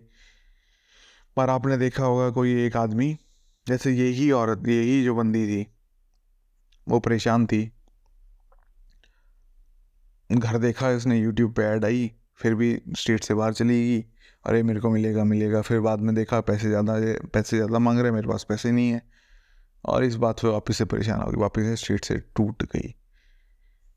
पर 1.36 1.50
आपने 1.50 1.76
देखा 1.76 2.04
होगा, 2.04 2.30
कोई 2.30 2.64
एक 2.64 2.76
आदमी, 2.76 3.18
जैसे 3.68 3.92
यही 3.92 4.30
औरत, 4.30 4.68
यही 4.68 5.04
जो 5.04 5.14
बंदी 5.14 5.46
थी, 5.46 5.66
वो 6.88 7.00
परेशान 7.00 7.46
थी 7.46 7.72
घर 10.32 10.58
देखा, 10.58 10.88
उसने 10.88 11.18
यूट्यूब 11.18 11.52
पे 11.52 11.62
ऐड 11.62 11.84
आई, 11.84 12.12
फिर 12.34 12.54
भी 12.54 12.82
स्टेट 12.96 13.24
से 13.24 13.34
बाहर 13.34 13.52
चली 13.52 13.88
गई। 13.88 14.04
अरे, 14.46 14.62
मेरे 14.62 14.80
को 14.80 14.90
मिलेगा 14.90 15.24
मिलेगा। 15.24 15.60
फिर 15.60 15.80
बाद 15.80 16.00
में 16.00 16.14
देखा, 16.14 16.40
पैसे 16.40 16.68
ज़्यादा 16.68 16.94
पैसे 17.32 17.56
ज़्यादा 17.56 17.78
मांग 17.78 18.00
रहे, 18.00 18.12
मेरे 18.12 18.28
पास 18.28 18.46
पैसे 18.48 18.70
नहीं 18.70 18.90
है। 18.90 19.02
और 19.84 20.04
इस 20.04 20.14
बात 20.14 20.40
पे 20.40 20.48
वापस 20.48 20.76
से 20.76 20.84
परेशान 20.84 21.20
हो 21.20 21.30
गई, 21.30 21.40
वापस 21.40 21.62
से 21.62 21.76
स्टेट 21.76 22.04
से 22.04 22.18
टूट 22.18 22.62
गई। 22.62 22.94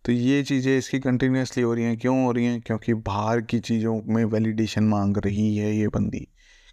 तो 0.05 0.11
ये 0.11 0.43
चीज़ें 0.43 0.77
इसकी 0.77 0.99
कंटिन्यूसली 0.99 1.63
हो 1.63 1.73
रही 1.73 1.83
हैं। 1.83 1.97
क्यों 1.97 2.25
हो 2.25 2.31
रही 2.31 2.45
हैं? 2.45 2.61
क्योंकि 2.61 2.93
बाहर 2.93 3.41
की 3.41 3.59
चीज़ों 3.59 4.01
में 4.07 4.25
वैलिडेशन 4.25 4.83
मांग 4.83 5.17
रही 5.17 5.57
है 5.57 5.75
ये 5.75 5.87
बंदी। 5.87 6.27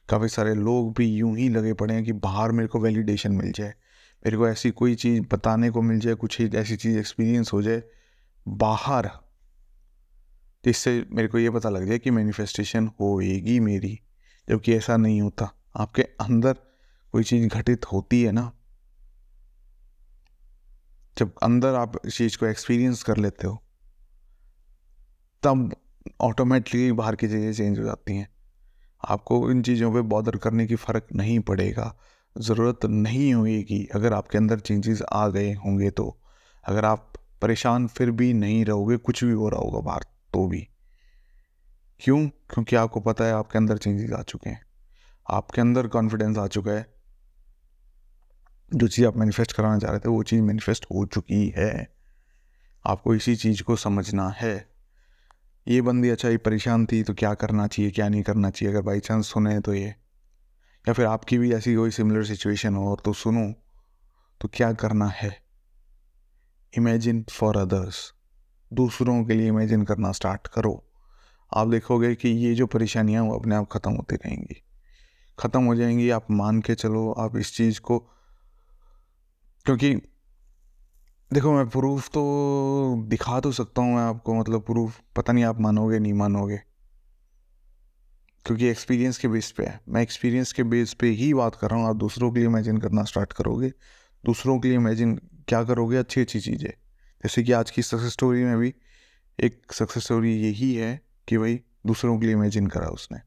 काफ़ी 0.09 0.29
सारे 0.29 0.55
लोग 0.55 0.95
भी 0.97 1.07
यूँ 1.07 1.37
ही 1.37 1.49
लगे 1.49 1.73
पड़े 1.73 1.95
हैं 1.95 2.05
कि 2.05 2.13
बाहर 2.13 2.53
मेरे 2.53 2.69
को 2.69 2.81
वैलिडेशन 2.81 3.33
मिल 3.33 3.53
जाए। 3.53 3.69
मेरे 4.27 4.37
को 4.37 4.49
ऐसी 4.49 4.71
कोई 4.71 4.95
चीज़ 4.95 5.23
बताने 5.23 5.71
को 5.71 5.83
मिल 5.83 5.99
जाए, 5.99 6.15
कुछ 6.15 6.41
ही 6.41 6.49
ऐसी 6.55 6.77
चीज़ 6.77 6.99
एक्सपीरियंस 6.99 7.53
हो 7.53 7.63
जाए, 7.63 7.83
बाहर 8.49 9.11
जिससे 10.65 11.07
मेरे 11.11 11.29
को 11.29 11.39
ये 11.39 11.51
पता 11.51 11.69
लग 11.69 11.87
जाए 11.87 11.99
कि 11.99 12.11
मैनिफेस्टेशन 12.11 12.91
होएगी 13.01 13.61
मेरी, 13.61 14.01
जबकि 14.49 14.75
ऐसा 14.75 14.97
नहीं 14.97 15.21
होता। 15.21 15.53
आपके 15.77 16.03
अंदर 16.03 16.53
कोई 17.13 17.23
चीज़ 17.23 17.49
घटित 17.49 17.93
होती 17.93 18.23
है 18.23 18.33
ना। 18.33 18.53
जब 21.19 21.33
अंदर 21.43 21.75
आप 21.75 21.93
इस 22.07 22.17
चीज़ 22.17 22.39
को 22.39 22.47
एक्सपीरियंस 22.47 23.03
कर 23.03 23.17
लेते 23.17 23.47
हो, 23.47 23.63
तब 25.43 25.77
ऑटोमेटिकली 26.21 26.93
बाहर 26.93 27.17
की 27.17 27.27
चीज़ें 27.27 27.53
चेंज 27.53 27.79
हो 27.79 27.85
जाती 27.85 28.17
हैं। 28.17 28.29
आपको 29.09 29.51
इन 29.51 29.63
चीज़ों 29.63 29.93
पे 29.93 30.01
बॉदर 30.01 30.37
करने 30.37 30.67
की 30.67 30.77
फ़र्क 30.77 31.07
नहीं 31.15 31.41
पड़ेगा। 31.41 31.99
ज़रूरत 32.39 32.85
नहीं 32.85 33.35
होगी 33.35 33.89
अगर 33.95 34.13
आपके 34.13 34.39
अंदर 34.39 34.59
चेंजेस 34.59 35.03
आ 35.03 35.29
गए 35.29 35.53
होंगे 35.55 35.91
तो। 35.91 36.21
अगर 36.65 36.85
आप 36.85 37.13
परेशान 37.43 37.87
फिर 37.87 38.11
भी 38.11 38.33
नहीं 38.33 38.65
रहोगे, 38.65 38.97
कुछ 38.97 39.25
भी 39.25 39.33
हो 39.33 39.49
रहा 39.49 39.61
होगा 39.61 39.81
बाहर। 39.81 40.18
तो 40.33 40.49
भी। 40.49 40.69
क्यों? 42.01 42.29
क्योंकि 42.29 42.77
आपको 42.77 43.01
पता 43.01 43.25
है 43.25 43.33
आपके 43.33 43.59
अंदर 43.59 43.79
चेंजेस 43.79 44.11
आ 44.11 44.23
चुके 44.23 44.51
हैं। 44.51 44.67
आपके 45.31 45.61
अंदर 45.61 45.87
कॉन्फिडेंस 45.87 46.39
आ 46.39 46.47
चुका 46.47 46.71
है। 46.71 46.95
जो 48.75 48.89
चीज़ 48.89 49.07
आप 49.07 49.17
मैनिफेस्ट 49.17 49.53
कराना 49.53 49.79
चाह 49.79 49.91
रहे 49.91 50.01
थे, 50.01 50.09
वो 50.09 50.23
चीज़ 50.23 50.43
मैनिफेस्ट 50.43 50.85
हो 50.85 51.07
चुकी 51.07 51.55
है। 51.57 51.95
आपको 52.87 53.15
इसी 53.15 53.37
चीज़ 53.37 53.63
को 53.63 53.77
समझना 53.77 54.29
है। 54.29 54.69
ये 55.69 55.83
बंदी 55.83 56.09
अच्छा 56.09 56.29
ये 56.29 56.37
परेशान 56.37 56.87
थी 56.87 57.03
तो 57.03 57.15
क्या 57.15 57.35
करना 57.35 57.67
चाहिए, 57.67 57.91
क्या 57.91 58.09
नहीं 58.09 58.23
करना 58.23 58.51
चाहिए? 58.51 58.75
अगर 58.75 58.83
बाई 58.83 59.01
चांस 59.01 59.27
सुने 59.27 59.61
तो 59.61 59.75
ये। 59.75 59.89
या 60.89 60.93
फिर 60.93 61.07
आपकी 61.07 61.39
भी 61.39 61.53
ऐसी 61.53 61.77
कोई 61.77 61.91
सिमिलर 61.91 62.25
सिचुएशन 62.25 62.75
हो 62.75 62.91
और 62.91 63.03
तो 63.05 63.13
सुनो 63.13 63.55
तो 64.41 64.49
क्या 64.49 64.73
करना 64.73 65.07
है? 65.07 65.43
इमेजिन 66.77 67.25
फॉर 67.33 67.57
अदर्स 67.57 68.15
दूसरों 68.73 69.25
के 69.25 69.35
लिए 69.35 69.49
इमेजिन 69.49 69.83
करना 69.83 70.13
स्टार्ट 70.13 70.47
करो। 70.47 70.85
आप 71.57 71.69
देखोगे 71.69 72.15
कि 72.15 72.29
ये 72.29 72.55
जो 72.55 72.67
परेशानियाँ 72.67 73.25
वो 73.25 73.39
अपने 73.39 73.55
आप 73.55 73.69
ख़त्म 73.73 73.93
होती 73.93 74.17
रहेंगी। 74.17 74.63
ख़त्म 75.39 75.65
हो 75.65 75.75
जाएँगी, 75.75 76.11
आप 76.11 76.27
मान 76.31 76.61
के 76.61 76.75
चलो, 76.75 77.13
आप 77.13 77.37
इस 77.37 77.57
चीज़ 77.57 77.81
को, 77.81 77.99
क्योंकि 79.67 79.95
देखो, 81.33 81.53
मैं 81.53 81.69
प्रूफ 81.69 82.09
तो 82.09 83.05
दिखा 83.09 83.41
तो 83.41 83.53
सकता 83.53 83.83
हूँ 83.83 83.95
मैं 83.95 84.03
आपको 84.03 84.35
मतलब 84.35 84.61
प्रूफ 84.61 85.01
पता 85.17 85.33
नहीं 85.33 85.45
आप 85.45 85.61
मानोगे, 85.61 85.99
नहीं 85.99 86.13
मानोगे। 86.13 86.61
क्योंकि 88.45 88.67
एक्सपीरियंस 88.67 89.19
के 89.19 89.29
बेस 89.29 89.51
पे 89.51 89.65
है। 89.65 89.81
मैं 89.89 90.03
एक्सपीरियंस 90.03 90.53
के 90.53 90.63
बेस 90.63 90.95
पे 90.95 91.09
ही 91.09 91.35
बात 91.35 91.55
कर 91.55 91.71
रहा 91.71 91.81
हूँ। 91.81 91.89
आप 91.89 91.97
दूसरों 91.97 92.33
के 92.33 92.39
लिए 92.39 92.49
इमेजिन 92.49 92.79
करना 92.79 93.05
स्टार्ट 93.05 93.33
करोगे। 93.33 93.73
दूसरों 94.25 94.59
के 94.59 94.69
लिए 94.69 94.77
इमेजिन 94.77 95.21
क्या 95.49 95.65
करोगे? 95.65 95.97
अच्छी 95.97 96.21
अच्छी 96.21 96.41
चीज़ें। 96.41 96.88
जैसे 97.25 97.43
कि 97.43 97.53
आज 97.53 97.71
की 97.71 97.83
सक्सेस 97.83 98.13
स्टोरी 98.13 98.45
में 98.45 98.59
भी 98.59 98.75
एक 99.41 99.73
सक्सेस 99.73 100.05
स्टोरी 100.05 100.37
यही 100.37 100.75
है 100.75 101.01
कि 101.29 101.39
भाई 101.39 101.61
दूसरों 101.87 102.19
के 102.19 102.27
लिए 102.27 102.35
इमेजिन 102.35 102.67
करा 102.67 102.87
उसने। 102.87 103.19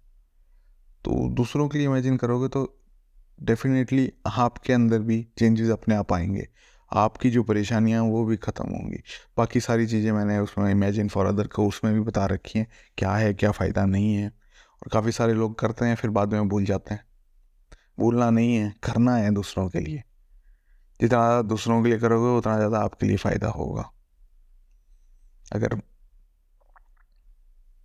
तो 1.05 1.29
दूसरों 1.29 1.67
के 1.67 1.77
लिए 1.77 1.87
इमेजिन 1.87 2.17
करोगे 2.17 2.47
तो 2.47 2.81
डेफिनेटली 3.43 4.13
आपके 4.27 4.73
अंदर 4.73 4.99
भी 4.99 5.27
चेंजेस 5.37 5.69
अपने 5.69 5.95
आप 5.95 6.13
आएँगे। 6.13 6.47
आपकी 6.93 7.29
जो 7.29 7.43
परेशानियाँ 7.43 8.03
वो 8.03 8.25
भी 8.25 8.37
ख़त्म 8.37 8.69
होंगी। 8.69 8.97
बाकी 9.37 9.59
सारी 9.59 9.87
चीज़ें 9.87 10.11
मैंने 10.11 10.39
उसमें 10.39 10.71
इमेजिन 10.71 11.07
फॉर 11.07 11.25
अदर 11.25 11.47
को 11.47 11.67
उसमें 11.67 11.93
भी 11.93 11.99
बता 11.99 12.25
रखी 12.25 12.59
हैं, 12.59 12.67
क्या 12.97 13.11
है, 13.11 13.33
क्या 13.33 13.51
फ़ायदा 13.51 13.85
नहीं 13.85 14.15
है। 14.15 14.27
और 14.27 14.89
काफ़ी 14.93 15.11
सारे 15.11 15.33
लोग 15.33 15.59
करते 15.59 15.85
हैं, 15.85 15.95
फिर 15.95 16.09
बाद 16.09 16.33
में 16.33 16.49
भूल 16.49 16.65
जाते 16.65 16.93
हैं। 16.93 17.05
भूलना 17.99 18.29
नहीं 18.29 18.55
है, 18.55 18.73
करना 18.83 19.15
है 19.15 19.31
दूसरों 19.31 19.69
के 19.69 19.79
लिए। 19.79 20.03
जितना 21.01 21.19
ज़्यादा 21.19 21.41
दूसरों 21.41 21.81
के 21.83 21.89
लिए 21.89 21.99
करोगे, 21.99 22.37
उतना 22.37 22.55
ज़्यादा 22.57 22.79
आपके 22.79 23.05
लिए 23.05 23.17
फ़ायदा 23.17 23.47
होगा। 23.47 23.91
अगर 25.53 25.81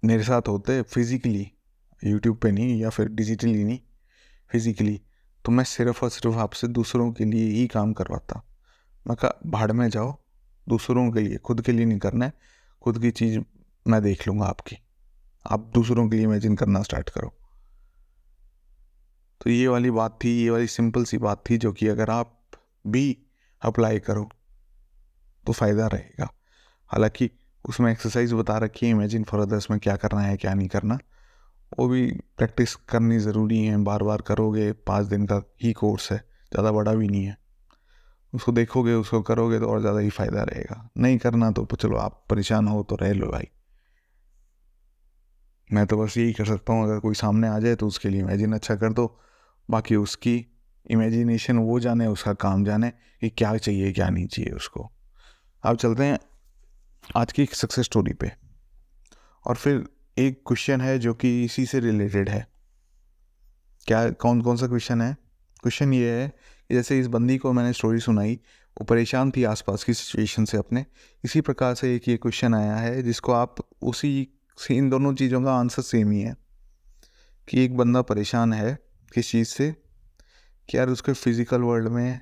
मेरे 0.02 0.22
साथ 0.22 0.48
होते 0.48 0.82
फिज़िकली 0.82 1.50
यूट्यूब 2.02 2.36
पे 2.36 2.50
नहीं 2.50 2.80
या 2.80 2.90
फिर 2.90 3.08
डिजिटली 3.08 3.64
नहीं 3.64 3.78
फिज़िकली 4.50 5.00
तो 5.44 5.52
मैं 5.52 5.64
सिर्फ़ 5.64 6.04
और 6.04 6.10
सिर्फ़ 6.10 6.36
आपसे 6.36 6.68
दूसरों 6.68 7.12
के 7.12 7.24
लिए 7.24 7.50
ही 7.50 7.66
काम 7.66 7.92
करवाता। 7.92 8.42
मैं 9.06 9.16
कहा, 9.16 9.40
भाड़ 9.46 9.72
में 9.72 9.88
जाओ, 9.90 10.14
दूसरों 10.68 11.10
के 11.10 11.20
लिए, 11.20 11.36
खुद 11.36 11.60
के 11.60 11.72
लिए 11.72 11.84
नहीं 11.86 11.98
करना 11.98 12.24
है, 12.24 12.32
खुद 12.82 12.98
की 12.98 13.10
चीज़ 13.10 13.38
मैं 13.86 14.02
देख 14.02 14.28
लूँगा 14.28 14.46
आपकी। 14.46 14.76
आप 15.46 15.70
दूसरों 15.74 16.08
के 16.08 16.16
लिए 16.16 16.24
इमेजिन 16.24 16.56
करना 16.56 16.82
स्टार्ट 16.82 17.10
करो। 17.10 17.32
तो 19.40 19.50
ये 19.50 19.68
वाली 19.68 19.90
बात 19.90 20.18
थी, 20.24 20.30
ये 20.42 20.50
वाली 20.50 20.66
सिंपल 20.66 21.04
सी 21.04 21.18
बात 21.18 21.42
थी, 21.50 21.56
जो 21.58 21.72
कि 21.72 21.88
अगर 21.88 22.10
आप 22.10 22.35
भी 22.86 23.16
अप्लाई 23.62 23.98
करो 24.00 24.28
तो 25.46 25.52
फ़ायदा 25.52 25.86
रहेगा। 25.86 26.28
हालाँकि 26.90 27.30
उसमें 27.64 27.90
एक्सरसाइज 27.92 28.32
बता 28.32 28.56
रखी 28.58 28.86
है 28.86 28.92
इमेजिन 28.92 29.24
फॉर 29.24 29.40
अदर्स 29.40 29.70
में 29.70 29.78
क्या 29.80 29.96
करना 29.96 30.20
है, 30.20 30.36
क्या 30.36 30.54
नहीं 30.54 30.68
करना, 30.68 30.98
वो 31.72 31.88
भी 31.88 32.06
प्रैक्टिस 32.38 32.74
करनी 32.88 33.18
ज़रूरी 33.18 33.58
है। 33.58 33.76
बार 33.84 34.02
बार 34.02 34.22
करोगे, 34.22 34.70
पाँच 34.72 35.06
दिन 35.06 35.26
का 35.26 35.42
ही 35.62 35.72
कोर्स 35.72 36.10
है, 36.12 36.18
ज़्यादा 36.52 36.72
बड़ा 36.72 36.94
भी 36.94 37.08
नहीं 37.08 37.24
है। 37.24 37.36
उसको 38.32 38.52
देखोगे, 38.52 38.92
उसको 38.94 39.20
करोगे 39.22 39.58
तो 39.60 39.66
और 39.66 39.80
ज़्यादा 39.80 39.98
ही 39.98 40.10
फ़ायदा 40.10 40.42
रहेगा। 40.42 40.88
नहीं 40.98 41.18
करना 41.18 41.50
तो 41.50 41.66
चलो 41.72 41.96
आप 41.96 42.24
परेशान 42.30 42.68
हो 42.68 42.82
तो 42.82 42.96
रह 42.96 43.12
लो 43.12 43.26
भाई। 43.26 43.48
मैं 45.70 45.86
तो 45.86 45.96
बस 45.96 46.16
यही 46.18 46.32
कर 46.32 46.44
सकता 46.44 46.72
हूँ, 46.72 46.84
अगर 46.84 46.98
कोई 47.00 47.14
सामने 47.14 47.48
आ 47.48 47.58
जाए 47.58 47.74
तो 47.74 47.86
उसके 47.86 48.08
लिए 48.08 48.20
इमेजिन 48.20 48.52
अच्छा 48.52 48.74
कर 48.76 48.92
दो, 48.92 49.06
बाकी 49.68 49.96
उसकी 49.96 50.44
इमेजिनेशन 50.90 51.58
वो 51.58 51.80
जाने, 51.80 52.06
उसका 52.06 52.32
काम 52.32 52.64
जाने 52.64 52.90
कि 52.90 53.28
क्या 53.28 53.56
चाहिए, 53.56 53.92
क्या 53.92 54.10
नहीं 54.10 54.26
चाहिए 54.26 54.50
उसको। 54.50 54.92
अब 55.62 55.76
चलते 55.76 56.04
हैं 56.04 56.18
आज 57.16 57.32
की 57.32 57.42
एक 57.42 57.54
सक्सेस 57.54 57.84
स्टोरी 57.84 58.12
पे। 58.12 58.32
और 59.46 59.56
फिर 59.56 59.88
एक 60.18 60.42
क्वेश्चन 60.46 60.80
है 60.80 60.98
जो 60.98 61.14
कि 61.14 61.44
इसी 61.44 61.66
से 61.66 61.80
रिलेटेड 61.80 62.28
है। 62.28 62.48
क्या 63.86 64.10
कौन 64.10 64.42
कौन 64.42 64.56
सा 64.56 64.66
क्वेश्चन 64.66 65.02
है? 65.02 65.16
क्वेश्चन 65.62 65.94
ये 65.94 66.10
है 66.10 66.28
कि 66.68 66.74
जैसे 66.74 67.00
इस 67.00 67.06
बंदी 67.06 67.38
को 67.38 67.52
मैंने 67.52 67.72
स्टोरी 67.72 68.00
सुनाई, 68.00 68.34
वो 68.80 68.84
परेशान 68.84 69.30
थी 69.30 69.44
आसपास 69.44 69.84
की 69.84 69.94
सिचुएशन 69.94 70.44
से 70.44 70.56
अपने। 70.56 70.86
इसी 71.24 71.40
प्रकार 71.40 71.74
से 71.74 71.96
एक 71.96 72.08
ये 72.08 72.16
क्वेश्चन 72.16 72.54
आया 72.54 72.76
है 72.76 73.02
जिसको 73.02 73.32
आप 73.32 73.54
उसी 73.82 74.28
से, 74.58 74.74
इन 74.74 74.90
दोनों 74.90 75.14
चीज़ों 75.14 75.42
का 75.42 75.54
आंसर 75.54 75.82
सेम 75.82 76.10
ही 76.10 76.20
है 76.20 76.36
कि 77.48 77.64
एक 77.64 77.76
बंदा 77.76 78.02
परेशान 78.02 78.52
है 78.52 78.78
किस 79.14 79.30
चीज़ 79.30 79.48
से? 79.48 79.85
कि 80.68 80.78
यार 80.78 80.88
उसके 80.88 81.12
फ़िज़िकल 81.12 81.60
वर्ल्ड 81.60 81.88
में 81.88 82.20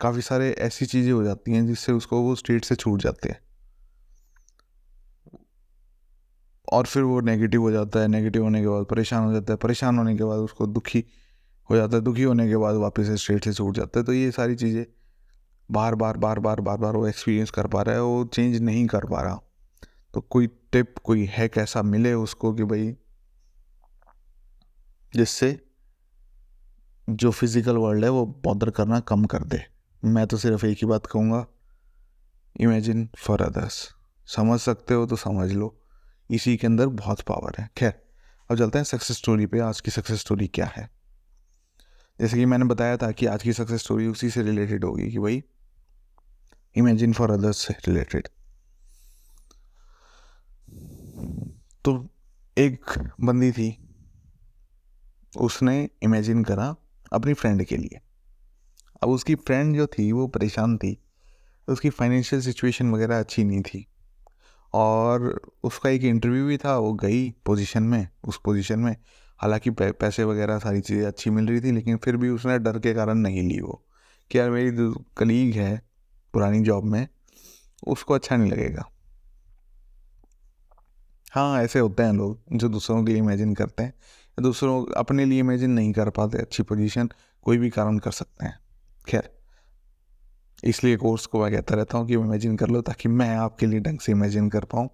काफ़ी 0.00 0.22
सारे 0.22 0.50
ऐसी 0.52 0.86
चीज़ें 0.86 1.12
हो 1.12 1.22
जाती 1.24 1.52
हैं 1.52 1.66
जिससे 1.66 1.92
उसको 1.92 2.20
वो 2.20 2.34
स्टेट 2.34 2.64
से 2.64 2.74
छूट 2.74 3.00
जाते 3.00 3.28
हैं। 3.28 3.40
और 6.72 6.86
फिर 6.86 7.02
वो 7.02 7.20
नेगेटिव 7.20 7.60
हो 7.60 7.70
जाता 7.70 8.00
है 8.00 8.08
नेगेटिव 8.08 8.42
होने 8.42 8.60
के 8.60 8.68
बाद, 8.68 8.84
परेशान 8.84 9.24
हो 9.24 9.32
जाता 9.32 9.52
है, 9.52 9.56
परेशान 9.56 9.98
होने 9.98 10.16
के 10.16 10.24
बाद 10.24 10.38
उसको 10.38 10.66
दुखी 10.66 11.04
हो 11.70 11.76
जाता 11.76 11.96
है, 11.96 12.02
दुखी 12.02 12.22
होने 12.22 12.48
के 12.48 12.56
बाद 12.56 12.76
वापस 12.76 13.10
स्टेट 13.22 13.44
से 13.44 13.52
छूट 13.52 13.76
जाता 13.76 14.00
है। 14.00 14.06
तो 14.06 14.12
ये 14.12 14.30
सारी 14.30 14.54
चीज़ें 14.54 14.84
बार 15.70 15.94
बार 15.94 16.16
बार 16.16 16.40
बार 16.40 16.60
बार 16.60 16.76
बार 16.76 16.96
वो 16.96 17.06
एक्सपीरियंस 17.08 17.50
कर 17.50 17.66
पा 17.66 17.82
रहा 17.82 17.94
है, 17.94 18.02
वो 18.02 18.24
चेंज 18.24 18.60
नहीं 18.62 18.86
कर 18.86 19.04
पा 19.04 19.22
रहा। 19.22 19.40
तो 20.14 20.20
कोई 20.20 20.46
टिप 20.46 20.94
कोई 21.04 21.24
हैक 21.24 21.58
ऐसा 21.58 21.82
मिले 21.82 22.12
उसको 22.12 22.52
कि 22.54 22.64
भाई 22.64 22.96
जिससे 25.14 25.50
जो 27.10 27.30
फ़िज़िकल 27.30 27.76
वर्ल्ड 27.76 28.04
है, 28.04 28.10
वो 28.10 28.26
बॉदर 28.44 28.70
करना 28.70 29.00
कम 29.00 29.24
कर 29.24 29.44
दे। 29.44 29.62
मैं 30.02 30.26
तो 30.26 30.36
सिर्फ़ 30.36 30.66
एक 30.66 30.78
ही 30.78 30.86
बात 30.86 31.06
कहूँगा। 31.06 31.46
इमेजिन 32.60 33.08
फॉर 33.18 33.42
अदर्स 33.42 33.88
समझ 34.28 34.60
सकते 34.60 34.94
हो 34.94 35.06
तो 35.06 35.16
समझ 35.16 35.50
लो। 35.52 35.76
इसी 36.30 36.56
के 36.56 36.66
अंदर 36.66 36.86
बहुत 36.86 37.20
पावर 37.20 37.60
है। 37.60 37.68
खैर, 37.76 37.92
अब 38.50 38.56
चलते 38.56 38.78
हैं 38.78 38.84
सक्सेस 38.84 39.16
स्टोरी 39.16 39.46
पे। 39.46 39.58
आज 39.58 39.80
की 39.80 39.90
सक्सेस 39.90 40.20
स्टोरी 40.20 40.46
क्या 40.46 40.66
है? 40.66 40.88
जैसे 42.20 42.36
कि 42.36 42.44
मैंने 42.44 42.64
बताया 42.64 42.96
था 42.96 43.10
कि 43.12 43.26
आज 43.26 43.42
की 43.42 43.52
सक्सेस 43.52 43.80
स्टोरी 43.80 44.06
उसी 44.06 44.30
से 44.30 44.42
रिलेटेड 44.42 44.84
होगी 44.84 45.10
कि 45.10 45.18
भाई 45.18 45.42
इमेजिन 46.76 47.12
फॉर 47.12 47.30
अदर्स 47.30 47.56
से 47.56 47.74
रिलेटेड 47.88 48.28
तो 51.84 52.08
एक 52.56 52.84
बंदी 53.20 53.52
थी। 53.52 53.76
उसने 55.38 55.88
इमेजिन 56.02 56.44
करा 56.44 56.74
अपनी 57.12 57.34
फ्रेंड 57.34 57.64
के 57.64 57.76
लिए। 57.76 58.00
अब 59.02 59.08
उसकी 59.08 59.34
फ्रेंड 59.34 59.76
जो 59.76 59.86
थी, 59.86 60.12
वो 60.12 60.26
परेशान 60.26 60.78
थी। 60.78 61.02
उसकी 61.68 61.90
फाइनेंशियल 61.90 62.42
सिचुएशन 62.42 62.90
वगैरह 62.90 63.18
अच्छी 63.18 63.44
नहीं 63.44 63.62
थी। 63.62 63.86
और 64.74 65.42
उसका 65.64 65.90
एक 65.90 66.02
इंटरव्यू 66.02 66.46
भी 66.46 66.56
था, 66.56 66.78
वो 66.78 66.92
गई 66.92 67.30
पोजीशन 67.30 67.82
में, 67.82 68.08
उस 68.24 68.40
पोजीशन 68.44 68.78
में। 68.78 68.96
हालाँकि 69.38 69.70
पैसे 69.70 70.24
वगैरह 70.24 70.58
सारी 70.58 70.80
चीज़ें 70.80 71.06
अच्छी 71.06 71.30
मिल 71.30 71.46
रही 71.46 71.60
थी, 71.60 71.72
लेकिन 71.72 71.96
फिर 71.96 72.16
भी 72.16 72.28
उसने 72.28 72.58
डर 72.58 72.78
के 72.78 72.94
कारण 72.94 73.14
नहीं 73.14 73.42
ली 73.42 73.60
वो। 73.60 73.86
कि 74.30 74.38
यार 74.38 74.50
मेरी 74.50 74.70
जो 74.70 75.04
कलीग 75.16 75.54
है, 75.54 75.82
पुरानी 76.32 76.60
जॉब 76.60 76.84
में, 76.84 77.08
उसको 77.86 78.14
अच्छा 78.14 78.36
नहीं 78.36 78.52
लगेगा। 78.52 78.88
हाँ 81.32 81.62
ऐसे 81.62 81.78
होते 81.78 82.02
हैं 82.02 82.12
लोग, 82.12 82.42
जो 82.52 82.68
दूसरों 82.68 83.04
के 83.04 83.12
लिए 83.12 83.22
इमेजिन 83.22 83.54
करते 83.54 83.82
हैं। 83.82 83.94
दूसरों 84.38 84.84
अपने 84.96 85.24
लिए 85.24 85.40
इमेजिन 85.40 85.70
नहीं 85.70 85.92
कर 85.92 86.10
पाते, 86.10 86.38
अच्छी 86.38 86.62
पोजीशन 86.62 87.08
कोई 87.46 87.58
भी 87.58 87.70
कारण 87.70 87.98
कर 87.98 88.10
सकते 88.12 88.46
हैं। 88.46 88.58
खैर, 89.08 89.30
इसलिए 90.64 90.96
कोर्स 90.96 91.26
को 91.26 91.40
मैं 91.42 91.50
कहता 91.52 91.74
रहता 91.76 91.98
हूँ 91.98 92.06
कि 92.06 92.14
इमेजिन 92.14 92.56
कर 92.56 92.68
लो 92.68 92.80
ताकि 92.82 93.08
मैं 93.10 93.34
आपके 93.36 93.66
लिए 93.66 93.80
ढंग 93.80 94.00
से 94.00 94.12
इमेजिन 94.12 94.48
कर 94.50 94.64
पाऊँ। 94.64 94.88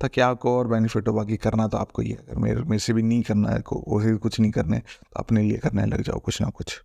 ताकि 0.00 0.20
आपको 0.20 0.56
और 0.58 0.66
बेनिफिट 0.68 1.08
हो, 1.08 1.12
बाकी 1.14 1.36
करना 1.36 1.66
तो 1.68 1.78
आपको 1.78 2.02
ही 2.02 2.10
है। 2.10 2.16
अगर 2.18 2.38
मेरे 2.38 2.62
मेरे 2.62 2.78
से 2.78 2.92
भी 2.92 3.02
नहीं 3.02 3.22
करना 3.22 3.50
है, 3.50 3.60
को 3.60 4.18
कुछ 4.18 4.40
नहीं 4.40 4.50
करने 4.52 4.78
तो 4.78 5.20
अपने 5.20 5.42
लिए 5.42 5.58
करने 5.58 5.86
लग 5.86 6.02
जाओ, 6.02 6.18
कुछ 6.20 6.40
ना 6.42 6.48
कुछ। 6.50 6.80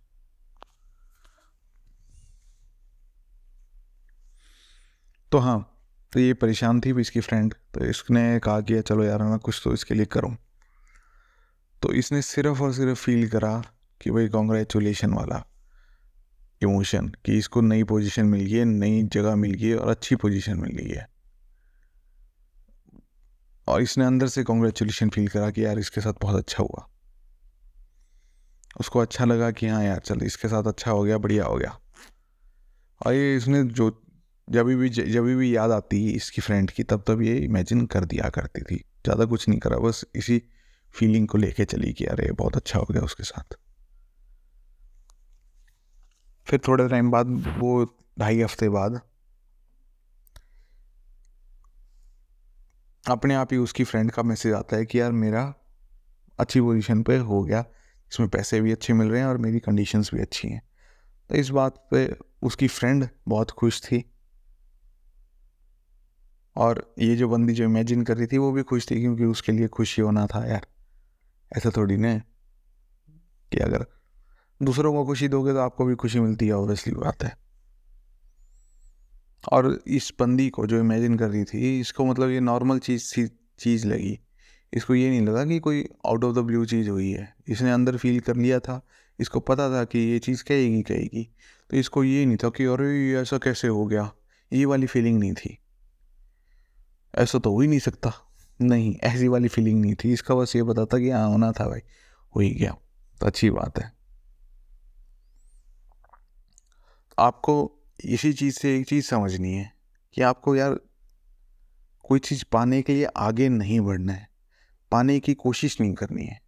तो 5.32 5.38
हाँ 5.38 5.58
तो 6.12 6.20
ये 6.20 6.34
परेशान 6.34 6.80
थी 6.80 6.92
भी 6.92 7.00
इसकी 7.00 7.20
फ्रेंड 7.20 7.54
तो 7.74 7.84
इसने 7.84 8.38
कहा 8.38 8.60
कि, 8.60 8.80
चलो 8.82 9.04
यार, 9.04 9.22
मैं 9.22 9.38
कुछ 9.38 9.60
तो 9.64 9.72
इसके 9.74 9.94
लिए 9.94 10.06
करूँ। 10.06 10.36
तो 11.82 11.92
इसने 11.92 12.22
सिर्फ़ 12.22 12.62
और 12.62 12.72
सिर्फ़ 12.72 12.98
फील 12.98 13.28
करा 13.28 13.56
कि 14.00 14.10
भाई 14.10 14.28
कॉन्ग्रेचुलेशन 14.28 15.12
वाला 15.12 15.42
इमोशन 16.62 17.08
कि 17.24 17.36
इसको 17.38 17.60
नई 17.60 17.84
पोजीशन 17.84 18.26
मिल 18.26 18.40
गई 18.40 18.56
है, 18.56 18.64
नई 18.64 19.02
जगह 19.02 19.36
मिल 19.36 19.54
गई 19.54 19.68
है 19.68 19.76
और 19.76 19.88
अच्छी 19.88 20.16
पोजीशन 20.16 20.60
मिल 20.60 20.76
गई 20.76 20.90
है। 20.90 21.06
और 23.68 23.82
इसने 23.82 24.04
अंदर 24.04 24.26
से 24.26 24.42
कॉन्ग्रेचुलेशन 24.42 25.08
फील 25.08 25.28
करा 25.28 25.50
कि 25.50 25.64
यार 25.64 25.78
इसके 25.78 26.00
साथ 26.00 26.20
बहुत 26.22 26.36
अच्छा 26.36 26.62
हुआ। 26.62 26.86
उसको 28.80 28.98
अच्छा 28.98 29.24
लगा 29.24 29.50
कि 29.50 29.66
हाँ 29.66 29.82
यार 29.84 29.98
चल 29.98 30.22
इसके 30.22 30.48
साथ 30.48 30.66
अच्छा 30.66 30.90
हो 30.90 31.02
गया, 31.02 31.18
बढ़िया 31.18 31.44
हो 31.44 31.56
गया। 31.56 31.76
और 33.00 33.12
ये 33.14 33.36
इसने 33.36 33.62
जो 33.64 33.90
जब 34.48 34.66
भी 34.66 34.88
जब 34.88 35.24
भी 35.24 35.54
याद 35.56 35.70
आती 35.70 36.08
इसकी 36.10 36.42
फ्रेंड 36.42 36.70
की 36.70 36.82
तब 36.82 37.04
तब 37.08 37.22
ये 37.22 37.36
इमेजिन 37.38 37.84
कर 37.86 38.04
दिया 38.04 38.28
करती 38.28 38.62
थी। 38.62 38.76
ज़्यादा 38.76 39.24
कुछ 39.24 39.48
नहीं 39.48 39.58
करा, 39.58 39.76
बस 39.78 40.04
इसी 40.14 40.42
फीलिंग 40.94 41.28
को 41.28 41.38
लेके 41.38 41.64
चली 41.64 41.92
कि 41.92 42.04
अरे, 42.04 42.32
बहुत 42.32 42.56
अच्छा 42.56 42.78
हो 42.78 42.86
गया 42.90 43.02
उसके 43.02 43.22
साथ। 43.22 43.54
फिर 46.46 46.60
थोड़े 46.68 46.88
टाइम 46.88 47.10
बाद, 47.10 47.26
वो 47.58 47.96
ढाई 48.18 48.42
हफ़्ते 48.42 48.68
बाद, 48.68 49.00
अपने 53.08 53.34
आप 53.34 53.52
ही 53.52 53.58
उसकी 53.58 53.84
फ्रेंड 53.84 54.10
का 54.10 54.22
मैसेज 54.22 54.52
आता 54.52 54.76
है 54.76 54.86
कि 54.86 55.00
यार, 55.00 55.12
मेरा 55.12 55.54
अच्छी 56.38 56.60
पोजीशन 56.60 57.02
पे 57.02 57.16
हो 57.16 57.42
गया। 57.42 57.64
इसमें 58.12 58.28
पैसे 58.28 58.60
भी 58.60 58.72
अच्छे 58.72 58.92
मिल 58.92 59.08
रहे 59.08 59.20
हैं 59.20 59.26
और 59.26 59.36
मेरी 59.38 59.60
कंडीशंस 59.60 60.10
भी 60.14 60.20
अच्छी 60.20 60.48
हैं। 60.48 60.62
तो 61.28 61.34
इस 61.34 61.48
बात 61.48 61.88
पे 61.90 62.16
उसकी 62.42 62.68
फ्रेंड 62.68 63.08
बहुत 63.28 63.50
खुश 63.50 63.82
थी। 63.82 64.04
और 66.56 66.94
ये 66.98 67.16
जो 67.16 67.28
बंदी 67.28 67.52
जो 67.52 67.64
इमेजिन 67.64 68.02
कर 68.02 68.16
रही 68.16 68.26
थी, 68.26 68.38
वो 68.38 68.52
भी 68.52 68.62
खुश 68.62 68.90
थी 68.90 69.00
क्योंकि 69.00 69.24
उसके 69.24 69.52
लिए 69.52 69.68
खुशी 69.68 70.02
होना 70.02 70.26
था 70.26 70.46
यार। 70.46 70.66
ऐसा 71.56 71.70
थोड़ी 71.76 71.96
ना 71.96 72.18
कि 73.52 73.56
अगर 73.56 73.86
दूसरों 74.62 74.92
को 74.92 75.06
खुशी 75.06 75.28
दोगे 75.28 75.52
तो 75.52 75.58
आपको 75.58 75.84
भी 75.84 75.94
खुशी 75.94 76.20
मिलती 76.20 76.46
है 76.46 76.52
ऑब्वियसली 76.52 76.94
बात 76.94 77.22
है। 77.22 77.36
और 79.52 79.82
इस 79.86 80.12
बंदी 80.20 80.50
को 80.50 80.66
जो 80.66 80.78
इमेजिन 80.78 81.18
कर 81.18 81.28
रही 81.28 81.44
थी, 81.44 81.80
इसको 81.80 82.04
मतलब 82.04 82.30
ये 82.30 82.40
नॉर्मल 82.40 82.78
चीज़ 82.78 83.30
चीज़ 83.58 83.86
लगी। 83.86 84.20
इसको 84.72 84.94
ये 84.94 85.10
नहीं 85.10 85.20
लगा 85.20 85.44
कि 85.44 85.58
कोई 85.58 85.88
आउट 86.06 86.24
ऑफ़ 86.24 86.36
द 86.36 86.38
ब्लू 86.38 86.64
चीज़ 86.64 86.90
हुई 86.90 87.10
है। 87.10 87.34
इसने 87.48 87.72
अंदर 87.72 87.96
फील 87.96 88.20
कर 88.20 88.36
लिया 88.36 88.60
था, 88.60 88.86
इसको 89.20 89.40
पता 89.40 89.70
था 89.70 89.84
कि 89.84 89.98
ये 89.98 90.18
चीज़ 90.18 90.44
कहेगी 90.44 90.82
कहेगी। 90.82 91.34
तो 91.70 91.76
इसको 91.76 92.04
ये 92.04 92.26
नहीं 92.26 92.36
था 92.36 92.50
कि 92.50 92.64
अरे 92.64 93.12
ऐसा 93.12 93.38
कैसे 93.38 93.68
हो 93.68 93.86
गया? 93.86 94.12
ये 94.52 94.64
वाली 94.64 94.86
फीलिंग 94.86 95.20
नहीं 95.20 95.32
थी। 95.32 95.58
ऐसा 97.14 97.38
तो 97.38 97.52
हो 97.52 97.60
ही 97.60 97.68
नहीं 97.68 97.78
सकता। 97.78 98.29
नहीं, 98.62 98.96
ऐसी 98.96 99.28
वाली 99.28 99.48
फीलिंग 99.48 99.80
नहीं 99.80 99.94
थी। 99.94 100.12
इसका 100.12 100.34
बस 100.34 100.56
ये 100.56 100.64
पता 100.64 100.84
था 100.84 100.98
कि 100.98 101.10
हाँ 101.10 101.28
होना 101.28 101.52
था 101.52 101.68
भाई। 101.68 101.80
हो 102.36 102.40
ही 102.40 102.50
गया 102.50 102.76
तो 103.20 103.26
अच्छी 103.26 103.50
बात 103.50 103.78
है। 103.78 103.92
आपको 107.18 107.72
इसी 108.04 108.32
चीज़ 108.32 108.58
से 108.58 108.78
एक 108.78 108.86
चीज़ 108.86 109.06
समझनी 109.06 109.52
है 109.52 109.72
कि 110.14 110.22
आपको 110.22 110.56
यार 110.56 110.80
कोई 112.02 112.18
चीज़ 112.18 112.44
पाने 112.52 112.82
के 112.82 112.94
लिए 112.94 113.04
आगे 113.04 113.48
नहीं 113.48 113.80
बढ़ना 113.80 114.12
है। 114.12 114.28
पाने 114.92 115.20
की 115.20 115.34
कोशिश 115.34 115.80
नहीं 115.80 115.94
करनी 115.94 116.24
है। 116.24 116.40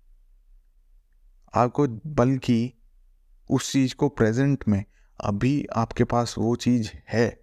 आपको 1.55 1.87
बल्कि 2.07 2.73
उस 3.51 3.73
चीज़ 3.73 3.95
को 3.95 4.09
प्रेजेंट 4.09 4.65
में 4.69 4.85
अभी 5.21 5.67
आपके 5.77 6.05
पास 6.05 6.35
वो 6.39 6.57
चीज़ 6.57 6.91
है। 7.09 7.41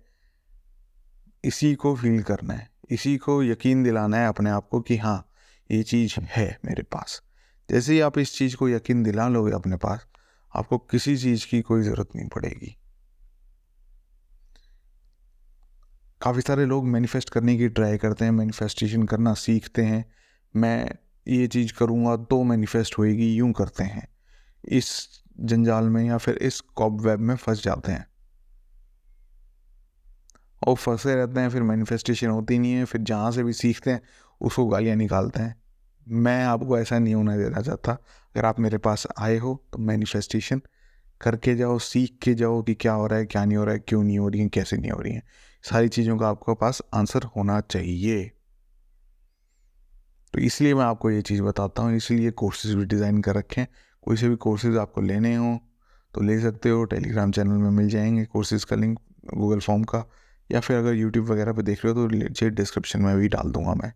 इसी 1.44 1.76
को 1.76 1.96
फील 1.96 2.24
करना 2.24 2.54
है। 2.54 2.79
इसी 2.90 3.18
को 3.18 3.44
यकीन 3.44 3.84
दिलाना 3.84 4.18
है 4.18 4.28
अपने 4.28 4.50
आप 4.50 4.68
को 4.70 4.82
कि 4.82 4.98
हाँ 4.98 5.30
ये 5.72 5.84
चीज़ 5.84 6.22
है 6.22 6.60
मेरे 6.66 6.84
पास। 6.84 7.22
जैसे 7.70 7.94
ही 7.94 8.00
आप 8.00 8.18
इस 8.18 8.38
चीज़ 8.38 8.56
को 8.56 8.70
यकीन 8.70 9.04
दिला 9.04 9.28
लोगे 9.28 9.52
अपने 9.52 9.78
पास, 9.78 10.08
आपको 10.56 10.78
किसी 10.78 11.18
चीज़ 11.18 11.48
की 11.48 11.62
कोई 11.62 11.82
ज़रूरत 11.82 12.10
नहीं 12.16 12.28
पड़ेगी। 12.28 12.76
काफ़ी 16.22 16.42
सारे 16.42 16.66
लोग 16.66 16.86
मैनिफेस्ट 16.86 17.30
करने 17.30 17.58
की 17.58 17.70
ट्राई 17.70 17.98
करते 17.98 18.26
हैं 18.26 18.32
मैनिफेस्टेशन 18.32 19.04
करना 19.04 19.34
सीखते 19.34 19.82
हैं। 19.82 20.12
मैं 20.56 20.92
ये 21.28 21.48
चीज़ 21.48 21.74
करूँगा 21.74 22.18
तो 22.18 22.44
मैनिफेस्ट 22.44 22.98
होएगी, 22.98 23.36
यूँ 23.36 23.54
करते 23.54 23.84
हैं। 23.84 24.08
इस 24.66 25.10
जंजाल 25.40 25.84
में 25.84 26.06
या 26.06 26.18
फिर 26.18 26.36
इस 26.36 26.60
कॉब 26.60 27.02
वेब 27.02 27.20
में 27.20 27.36
फंस 27.36 27.64
जाते 27.64 27.92
हैं। 27.92 28.09
और 30.62 30.76
फंसे 30.76 31.16
रहते 31.16 31.40
हैं, 31.40 31.50
फिर 31.50 31.62
मैनिफेस्टेशन 31.64 32.30
होती 32.30 32.58
नहीं 32.60 32.72
है, 32.72 32.86
फिर 32.86 33.02
जहाँ 33.02 33.32
से 33.32 33.44
भी 33.44 33.54
सीखते 33.54 33.92
हैं, 33.92 34.02
उसको 34.42 34.66
गालियाँ 34.68 34.96
निकालते 34.96 35.40
हैं। 35.40 35.56
मैं 36.08 36.44
आपको 36.46 36.78
ऐसा 36.80 37.00
नहीं 37.00 37.14
होना 37.16 37.36
देना 37.38 37.62
चाहता। 37.62 37.92
अगर 37.92 38.46
आप 38.46 38.60
मेरे 38.60 38.78
पास 38.78 39.08
आए 39.20 39.38
हो 39.38 39.54
तो 39.74 39.80
मैनिफेस्टेशन 39.80 40.62
करके 41.22 41.56
जाओ, 41.56 41.78
सीख 41.80 42.18
के 42.24 42.34
जाओ 42.34 42.62
कि 42.64 42.74
क्या 42.76 42.94
हो 42.94 43.08
रहा 43.08 43.20
है, 43.20 43.26
क्या 43.26 43.46
नहीं 43.46 43.58
हो 43.58 43.64
रहा 43.64 43.74
है, 43.74 43.80
क्यों 43.80 44.04
नहीं 44.04 44.20
हो 44.20 44.28
रही 44.28 44.42
है, 44.42 44.50
कैसे 44.50 44.78
नहीं 44.78 44.92
हो 44.92 45.00
रही 45.00 45.14
है। 45.14 45.24
सारी 45.64 45.88
चीज़ों 45.90 46.18
का 46.18 46.28
आपके 46.28 46.54
पास 46.56 46.82
आंसर 46.94 47.24
होना 47.36 47.60
चाहिए। 47.62 48.24
तो 50.34 50.40
इसलिए 50.40 50.74
मैं 50.74 50.84
आपको 50.84 51.12
ये 51.12 51.22
चीज़ 51.22 51.42
बताता 51.42 51.84
हूँ, 51.84 51.96
इसलिए 51.96 52.32
कोर्सेज 52.32 52.76
भी 52.76 52.86
डिज़ाइन 52.86 53.22
कर 53.22 53.36
रखें 53.36 53.66
कोई 54.04 54.18
से 54.18 54.30
भी 54.30 54.36
कोर्सेज 54.38 54.78
आपको 54.78 55.02
लेने 55.02 55.36
हो 55.36 55.60
तो 56.14 56.22
ले 56.22 56.40
सकते 56.42 56.70
हो 56.70 56.84
टेलीग्राम 56.86 57.32
चैनल 57.32 57.58
में 57.58 57.70
मिल 57.70 57.90
जाएँगे 57.90 58.26
कोर्सेज 58.26 58.64
का 58.64 58.76
लिंक 58.76 59.00
गूगल 59.34 59.60
फॉर्म 59.60 59.84
का। 59.84 60.00
या 60.50 60.60
फिर 60.60 60.78
अगर 60.78 60.94
यूट्यूब 60.94 61.30
वगैरह 61.30 61.54
पे 61.54 61.62
देख 61.62 61.86
रहे 61.86 61.94
हो 61.94 62.00
तो 62.00 62.16
नीचे 62.16 62.50
डिस्क्रिप्शन 62.50 63.02
में 63.02 63.16
भी 63.18 63.28
डाल 63.28 63.52
दूँगा 63.52 63.74
मैं। 63.74 63.92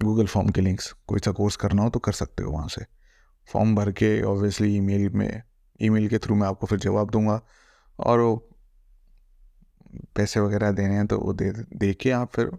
गूगल 0.00 0.26
फॉर्म 0.26 0.48
के 0.48 0.60
लिंक्स 0.60 0.90
कोई 1.06 1.20
सा 1.24 1.32
कोर्स 1.32 1.56
करना 1.56 1.82
हो 1.82 1.90
तो 1.90 1.98
कर 1.98 2.12
सकते 2.12 2.44
हो 2.44 2.52
वहाँ 2.52 2.68
से। 2.68 2.84
फॉर्म 3.48 3.74
भर 3.74 3.90
के 3.92 4.20
ऑब्वियसली 4.22 4.76
ईमेल 4.76 5.08
में 5.10 5.42
ईमेल 5.80 6.08
के 6.08 6.18
थ्रू 6.18 6.34
मैं 6.34 6.48
आपको 6.48 6.66
फिर 6.66 6.78
जवाब 6.78 7.10
दूँगा। 7.10 7.40
और 7.98 8.20
वो 8.20 8.36
पैसे 10.16 10.40
वगैरह 10.40 10.70
देने 10.72 10.94
हैं 10.94 11.06
तो 11.06 11.18
वो 11.18 11.32
दे 11.32 11.50
दे 11.52 11.92
के 11.94 12.10
आप 12.10 12.32
फिर 12.32 12.50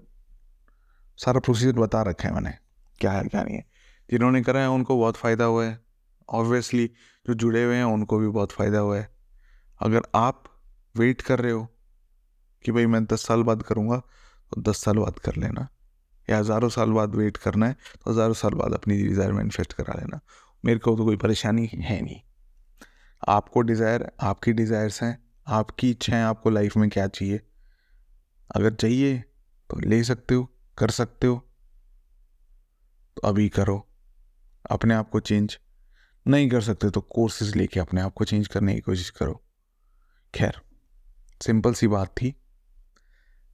सारा 1.20 1.40
प्रोसीजर 1.40 1.80
बता 1.80 2.02
रखा 2.02 2.28
है 2.28 2.34
मैंने, 2.34 2.54
क्या 3.02 3.12
है, 3.12 3.24
क्या 3.24 3.44
नहीं 3.44 3.56
है। 3.56 3.66
जिन्होंने 4.10 4.42
करा 4.42 4.60
है 4.60 4.70
उनको 4.70 4.98
बहुत 4.98 5.18
फ़ायदा 5.18 5.46
हुआ 5.46 5.66
है। 5.66 5.80
ऑब्वियसली 6.30 6.86
जो 7.26 7.34
जुड़े 7.34 7.64
हुए 7.64 7.76
हैं 7.76 7.84
उनको 7.84 8.18
भी 8.20 8.28
बहुत 8.30 8.52
फ़ायदा 8.52 8.80
हुआ 8.80 8.98
है। 8.98 9.10
अगर 9.80 10.02
आप 10.16 10.44
वेट 10.96 11.22
कर 11.22 11.40
रहे 11.40 11.52
हो 11.52 11.68
कि 12.66 12.72
भाई 12.72 12.86
मैं 12.86 13.04
दस 13.06 13.26
साल 13.28 13.44
बाद 13.44 13.64
करूँगा 13.64 13.98
तो 14.52 14.62
दस 14.62 14.84
साल 14.84 14.98
बाद 14.98 15.20
कर 15.20 15.36
लेना। 15.36 15.68
या 16.28 16.38
हज़ारों 16.38 16.70
साल 16.70 16.92
बाद 16.92 17.16
वेट 17.16 17.38
करना 17.38 17.68
है 17.68 17.74
तो 17.96 18.12
हज़ारों 18.12 18.34
साल 18.36 18.54
बाद 18.54 18.74
अपनी 18.74 18.98
डिज़ायर 18.98 19.32
मैनिफेस्ट 19.32 19.74
करा 19.74 19.94
लेना। 19.94 20.20
मेरे 20.64 20.80
को 20.80 20.96
तो 20.98 21.06
कोई 21.06 21.18
परेशानी 21.18 21.66
है 21.66 22.02
नहीं। 22.02 22.20
आपको 23.28 23.62
डिज़ायर 23.62 24.10
आपकी 24.22 24.54
डिज़ायर्स 24.54 25.02
हैं, 25.04 25.18
आपकी 25.48 25.90
इच्छाएँ, 25.92 26.24
आपको 26.24 26.50
लाइफ 26.50 26.78
में 26.78 26.90
क्या 26.90 27.08
चाहिए? 27.10 27.42
अगर 28.50 28.74
चाहिए 28.74 29.18
तो 29.70 29.80
ले 29.80 30.04
सकते 30.04 30.36
हो, 30.36 30.48
कर 30.78 30.90
सकते 30.92 31.28
हो। 31.28 31.38
तो 33.18 33.28
अभी 33.28 33.48
करो। 33.50 33.78
अपने 34.66 34.94
आप 34.94 35.10
को 35.10 35.20
चेंज 35.22 35.58
नहीं 36.26 36.50
कर 36.50 36.62
सकते 36.62 36.90
तो 36.90 37.02
कोर्सेज 37.02 37.56
लेके 37.56 37.80
अपने 37.80 38.02
आप 38.02 38.14
को 38.14 38.26
चेंज 38.26 38.48
करने 38.48 38.74
की 38.74 38.82
कोशिश 38.82 39.10
करो। 39.12 39.42
खैर। 40.34 40.62
सिंपल 41.46 41.74
सी 41.74 41.88
बात 41.88 42.08
थी। 42.08 42.36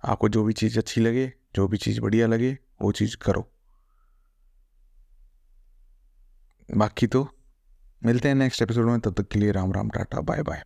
आपको 0.05 0.29
जो 0.29 0.43
भी 0.43 0.53
चीज़ 0.53 0.79
अच्छी 0.79 1.01
लगे, 1.01 1.33
जो 1.55 1.67
भी 1.67 1.77
चीज़ 1.77 2.01
बढ़िया 2.01 2.27
लगे, 2.27 2.57
वो 2.81 2.91
चीज़ 2.91 3.17
करो। 3.17 3.51
बाकी 6.77 7.07
तो 7.07 7.29
मिलते 8.05 8.27
हैं 8.27 8.35
नेक्स्ट 8.35 8.61
एपिसोड 8.61 8.85
में, 8.85 8.99
तब 8.99 9.13
तक 9.13 9.27
के 9.27 9.39
लिए 9.39 9.51
Ram 9.51 9.71
Ram 9.71 9.89
tata, 9.89 10.21
bye 10.21 10.43
bye. 10.43 10.63